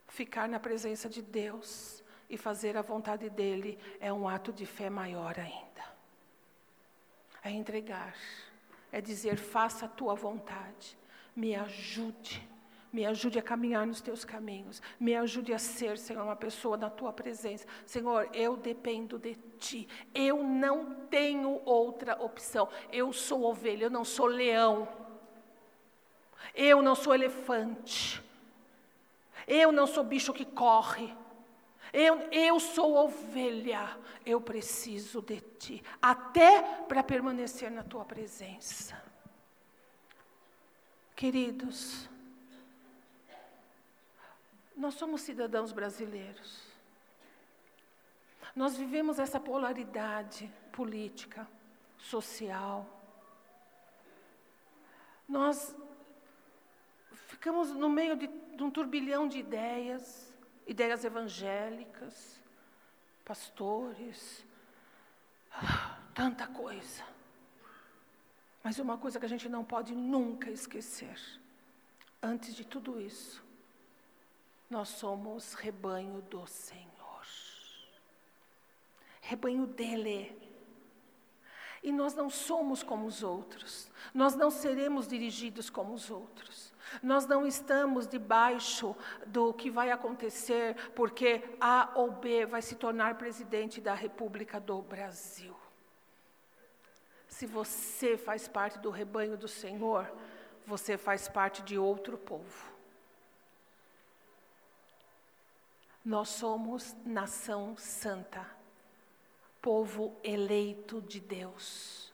[0.08, 4.88] ficar na presença de Deus e fazer a vontade dEle é um ato de fé
[4.88, 5.84] maior ainda.
[7.44, 8.16] É entregar,
[8.92, 10.96] é dizer: faça a tua vontade,
[11.36, 12.48] me ajude.
[12.92, 14.82] Me ajude a caminhar nos teus caminhos.
[15.00, 17.68] Me ajude a ser, Senhor, uma pessoa na tua presença.
[17.86, 19.88] Senhor, eu dependo de ti.
[20.16, 22.70] Eu não tenho outra opção.
[22.92, 24.88] Eu sou ovelha, eu não sou leão.
[26.56, 28.24] Eu não sou elefante.
[29.46, 31.14] Eu não sou bicho que corre.
[31.92, 33.98] Eu, eu sou ovelha.
[34.26, 35.84] Eu preciso de ti.
[36.02, 39.02] Até para permanecer na tua presença.
[41.16, 42.10] Queridos,
[44.78, 46.62] nós somos cidadãos brasileiros.
[48.56, 51.48] Nós vivemos essa polaridade política,
[51.98, 52.88] social.
[55.28, 55.76] Nós
[57.28, 60.32] ficamos no meio de, de um turbilhão de ideias,
[60.66, 62.42] ideias evangélicas,
[63.26, 64.46] pastores,
[66.14, 67.04] tanta coisa.
[68.64, 71.20] Mas uma coisa que a gente não pode nunca esquecer,
[72.22, 73.47] antes de tudo isso,
[74.70, 76.88] nós somos rebanho do Senhor.
[79.22, 80.36] Rebanho dele.
[81.84, 83.90] E nós não somos como os outros.
[84.14, 86.74] Nós não seremos dirigidos como os outros.
[87.04, 88.96] Nós não estamos debaixo
[89.26, 94.82] do que vai acontecer porque A ou B vai se tornar presidente da República do
[94.82, 95.56] Brasil.
[97.28, 100.10] Se você faz parte do rebanho do Senhor,
[100.66, 102.77] você faz parte de outro povo.
[106.08, 108.48] Nós somos nação santa,
[109.62, 112.14] povo eleito de Deus.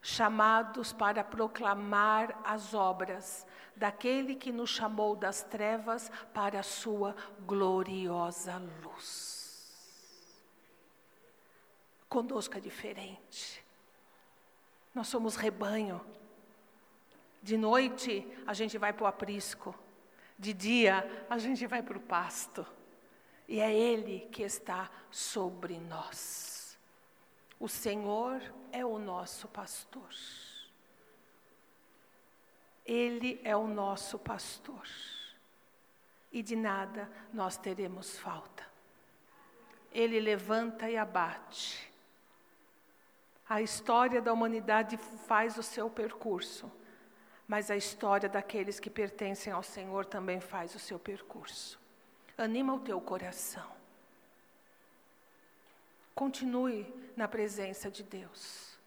[0.00, 3.46] chamados para proclamar as obras
[3.76, 7.14] daquele que nos chamou das trevas para a sua
[7.46, 9.70] gloriosa luz.
[12.08, 13.62] Conosco é diferente.
[14.94, 16.00] Nós somos rebanho.
[17.42, 19.74] De noite a gente vai para o aprisco,
[20.42, 22.66] de dia a gente vai para o pasto.
[23.46, 26.76] E é Ele que está sobre nós.
[27.60, 30.10] O Senhor é o nosso pastor.
[32.84, 34.84] Ele é o nosso pastor.
[36.32, 38.66] E de nada nós teremos falta.
[39.92, 41.88] Ele levanta e abate.
[43.48, 46.72] A história da humanidade faz o seu percurso,
[47.52, 51.78] mas a história daqueles que pertencem ao Senhor também faz o seu percurso.
[52.38, 53.70] Anima o teu coração.
[56.14, 58.78] Continue na presença de Deus.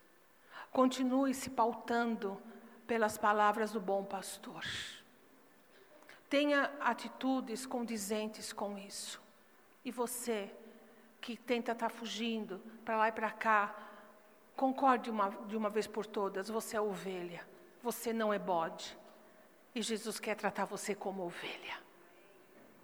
[0.72, 2.41] Continue se pautando
[2.88, 4.66] pelas palavras do bom pastor.
[6.28, 9.22] Tenha atitudes condizentes com isso.
[9.84, 10.51] E você,
[11.22, 13.76] que tenta estar tá fugindo para lá e para cá,
[14.55, 17.45] concorde uma, de uma vez por todas: você é ovelha,
[17.86, 18.97] você não é bode.
[19.75, 21.77] E Jesus quer tratar você como ovelha.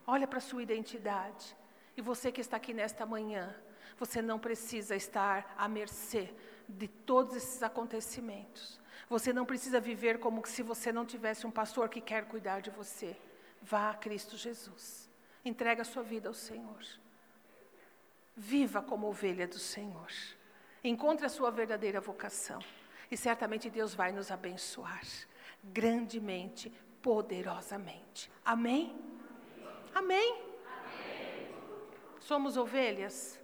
[0.06, 1.58] Olha para a sua identidade.
[1.98, 3.56] E você que está aqui nesta manhã,
[3.98, 6.32] você não precisa estar à mercê
[6.70, 8.80] de todos esses acontecimentos.
[9.10, 12.70] Você não precisa viver como se você não tivesse um pastor que quer cuidar de
[12.70, 13.18] você.
[13.60, 15.10] Vá a Cristo Jesus.
[15.44, 16.84] Entrega a sua vida ao Senhor.
[18.38, 20.12] Viva como ovelha do Senhor.
[20.84, 22.62] Encontre a sua verdadeira vocação.
[23.12, 25.06] E certamente Deus vai nos abençoar
[25.62, 28.32] grandemente, poderosamente.
[28.44, 28.96] Amém?
[29.94, 30.42] Amém?
[30.66, 31.48] Amém.
[32.22, 33.40] Somos ovelhas?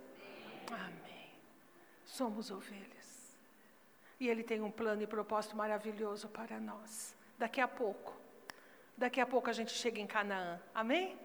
[0.71, 1.31] Amém.
[2.05, 3.37] Somos ovelhas.
[4.19, 7.15] E Ele tem um plano e propósito maravilhoso para nós.
[7.37, 8.15] Daqui a pouco,
[8.97, 10.59] daqui a pouco a gente chega em Canaã.
[10.73, 11.07] Amém?
[11.07, 11.17] Amém.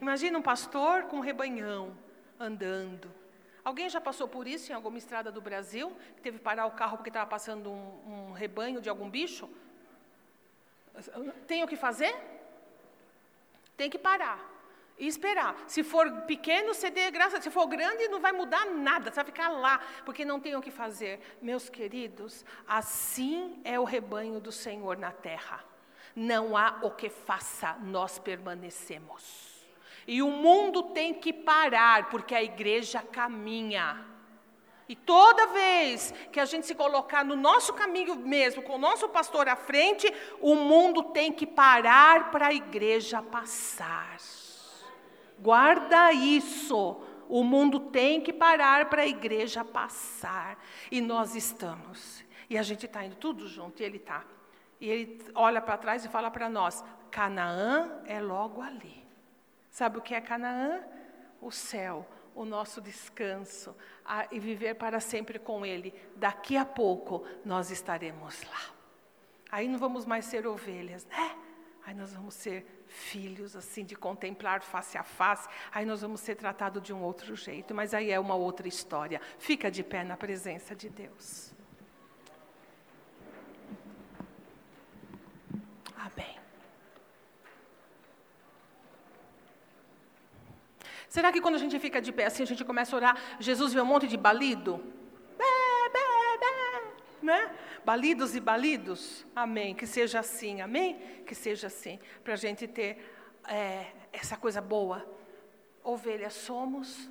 [0.00, 1.96] Imagina um pastor com um rebanhão
[2.40, 3.21] andando.
[3.64, 5.96] Alguém já passou por isso em alguma estrada do Brasil?
[6.22, 9.48] Teve que parar o carro porque estava passando um, um rebanho de algum bicho?
[11.46, 12.14] Tem o que fazer?
[13.76, 14.52] Tem que parar
[14.98, 15.56] e esperar.
[15.66, 17.40] Se for pequeno, você dê graça.
[17.40, 20.62] Se for grande, não vai mudar nada, você vai ficar lá, porque não tem o
[20.62, 21.20] que fazer.
[21.40, 25.64] Meus queridos, assim é o rebanho do Senhor na terra.
[26.14, 29.51] Não há o que faça, nós permanecemos.
[30.06, 34.06] E o mundo tem que parar, porque a igreja caminha.
[34.88, 39.08] E toda vez que a gente se colocar no nosso caminho mesmo, com o nosso
[39.08, 44.18] pastor à frente, o mundo tem que parar para a igreja passar.
[45.38, 47.00] Guarda isso.
[47.28, 50.58] O mundo tem que parar para a igreja passar.
[50.90, 52.22] E nós estamos.
[52.50, 54.24] E a gente está indo tudo junto, e ele está.
[54.78, 59.01] E ele olha para trás e fala para nós: Canaã é logo ali.
[59.72, 60.84] Sabe o que é Canaã?
[61.40, 65.94] O céu, o nosso descanso a, e viver para sempre com Ele.
[66.14, 68.74] Daqui a pouco nós estaremos lá.
[69.50, 71.36] Aí não vamos mais ser ovelhas, né?
[71.86, 75.48] Aí nós vamos ser filhos, assim, de contemplar face a face.
[75.72, 77.74] Aí nós vamos ser tratados de um outro jeito.
[77.74, 79.22] Mas aí é uma outra história.
[79.38, 81.52] Fica de pé na presença de Deus.
[85.96, 86.38] Amém.
[91.14, 93.74] Será que quando a gente fica de pé assim, a gente começa a orar, Jesus
[93.74, 94.78] vê um monte de balido?
[95.36, 97.54] Bé, bé, bé, né?
[97.84, 99.26] Balidos e balidos?
[99.36, 99.74] Amém.
[99.74, 101.22] Que seja assim, amém?
[101.26, 102.00] Que seja assim.
[102.24, 102.90] Para a gente ter
[103.46, 105.06] é, essa coisa boa.
[105.84, 107.10] Ovelhas somos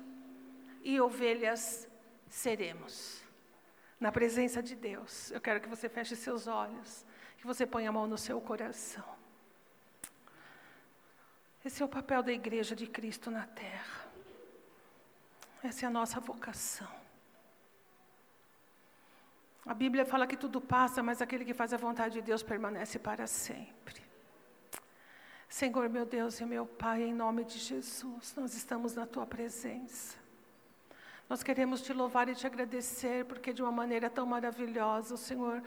[0.82, 1.88] e ovelhas
[2.28, 3.22] seremos.
[4.00, 5.30] Na presença de Deus.
[5.30, 7.06] Eu quero que você feche seus olhos,
[7.38, 9.21] que você ponha a mão no seu coração.
[11.64, 14.06] Esse é o papel da igreja de Cristo na terra.
[15.62, 16.88] Essa é a nossa vocação.
[19.64, 22.98] A Bíblia fala que tudo passa, mas aquele que faz a vontade de Deus permanece
[22.98, 24.02] para sempre.
[25.48, 30.16] Senhor, meu Deus e meu Pai, em nome de Jesus, nós estamos na tua presença.
[31.28, 35.62] Nós queremos te louvar e te agradecer, porque de uma maneira tão maravilhosa o Senhor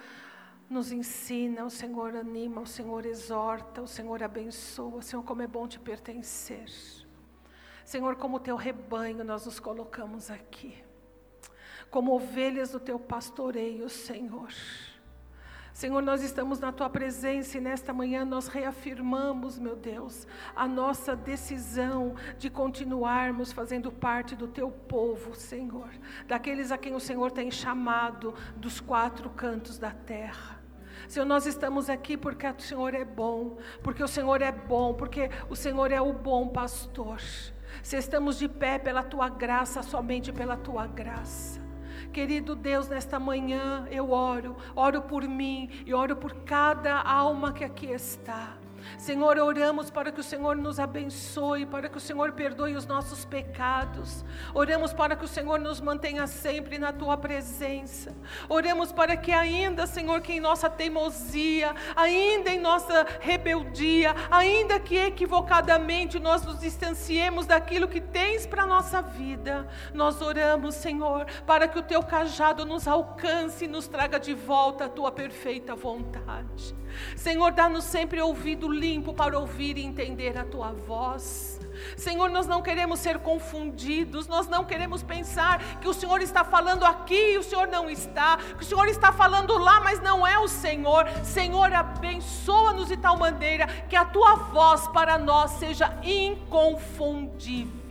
[0.70, 5.02] nos ensina, o Senhor anima, o Senhor exorta, o Senhor abençoa.
[5.02, 6.66] Senhor, como é bom te pertencer.
[7.84, 10.84] Senhor, como teu rebanho nós nos colocamos aqui.
[11.92, 14.52] Como ovelhas do teu pastoreio, Senhor.
[15.76, 20.26] Senhor, nós estamos na tua presença e nesta manhã nós reafirmamos, meu Deus,
[20.56, 25.90] a nossa decisão de continuarmos fazendo parte do teu povo, Senhor,
[26.28, 30.55] daqueles a quem o Senhor tem chamado dos quatro cantos da terra.
[31.07, 35.30] Senhor, nós estamos aqui porque o Senhor é bom, porque o Senhor é bom, porque
[35.49, 37.22] o Senhor é o bom pastor.
[37.84, 41.61] Se estamos de pé pela tua graça, somente pela tua graça.
[42.11, 47.64] Querido Deus, nesta manhã eu oro, oro por mim e oro por cada alma que
[47.64, 48.57] aqui está.
[48.98, 53.26] Senhor, oramos para que o Senhor nos abençoe, para que o Senhor perdoe os nossos
[53.26, 54.24] pecados.
[54.53, 58.16] Oramos para que o Senhor nos mantenha sempre na tua presença.
[58.48, 64.98] Oramos para que ainda, Senhor, que em nossa teimosia, ainda em nossa rebeldia, ainda que
[64.98, 71.80] equivocadamente nós nos distanciemos daquilo que tens para nossa vida, nós oramos, Senhor, para que
[71.80, 76.76] o teu cajado nos alcance e nos traga de volta a tua perfeita vontade.
[77.15, 81.59] Senhor, dá-nos sempre ouvido limpo para ouvir e entender a tua voz.
[81.97, 86.85] Senhor, nós não queremos ser confundidos, nós não queremos pensar que o Senhor está falando
[86.85, 90.39] aqui e o Senhor não está, que o Senhor está falando lá, mas não é
[90.39, 91.07] o Senhor.
[91.23, 97.85] Senhor, abençoa-nos de tal maneira que a tua voz para nós seja inconfundível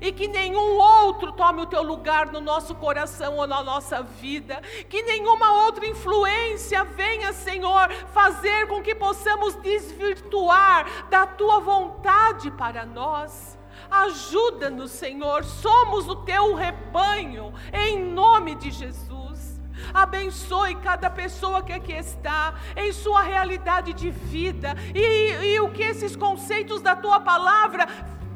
[0.00, 4.60] e que nenhum outro tome o teu lugar no nosso coração ou na nossa vida,
[4.88, 12.84] que nenhuma outra influência venha, Senhor, fazer com que possamos desvirtuar da tua vontade para
[12.84, 13.58] nós.
[13.90, 19.58] Ajuda-nos, Senhor, somos o teu rebanho, em nome de Jesus.
[19.94, 25.82] Abençoe cada pessoa que aqui está, em sua realidade de vida, e, e o que
[25.82, 27.86] esses conceitos da tua palavra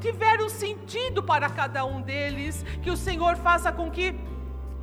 [0.03, 2.65] tiveram sentido para cada um deles.
[2.83, 4.15] Que o Senhor faça com que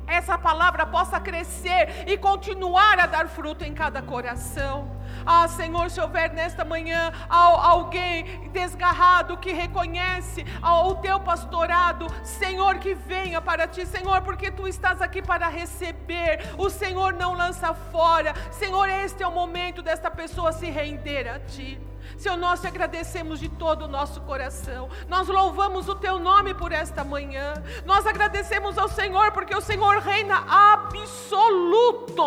[0.06, 4.90] essa palavra possa crescer e continuar a dar fruto em cada coração.
[5.24, 12.94] Ah, Senhor, se houver nesta manhã alguém desgarrado que reconhece o teu pastorado, Senhor, que
[12.94, 16.40] venha para ti, Senhor, porque tu estás aqui para receber.
[16.58, 18.34] O Senhor não lança fora.
[18.50, 21.89] Senhor, este é o momento desta pessoa se render a ti.
[22.16, 24.88] Senhor, nós te agradecemos de todo o nosso coração.
[25.08, 27.54] Nós louvamos o teu nome por esta manhã.
[27.84, 32.22] Nós agradecemos ao Senhor porque o Senhor reina absoluto.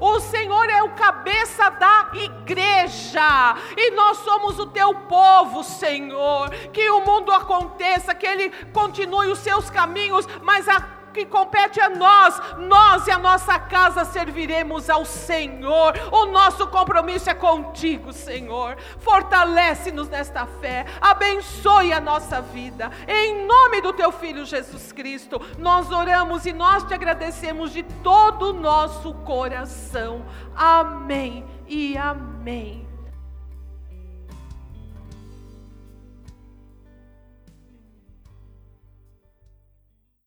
[0.00, 3.56] O Senhor é o cabeça da igreja.
[3.76, 6.50] E nós somos o teu povo, Senhor.
[6.72, 11.88] Que o mundo aconteça, que ele continue os seus caminhos, mas a que compete a
[11.88, 15.94] nós, nós e a nossa casa serviremos ao Senhor.
[16.12, 18.76] O nosso compromisso é contigo, Senhor.
[19.00, 22.90] Fortalece-nos nesta fé, abençoe a nossa vida.
[23.08, 28.50] Em nome do teu filho Jesus Cristo, nós oramos e nós te agradecemos de todo
[28.50, 30.24] o nosso coração.
[30.54, 32.87] Amém e amém.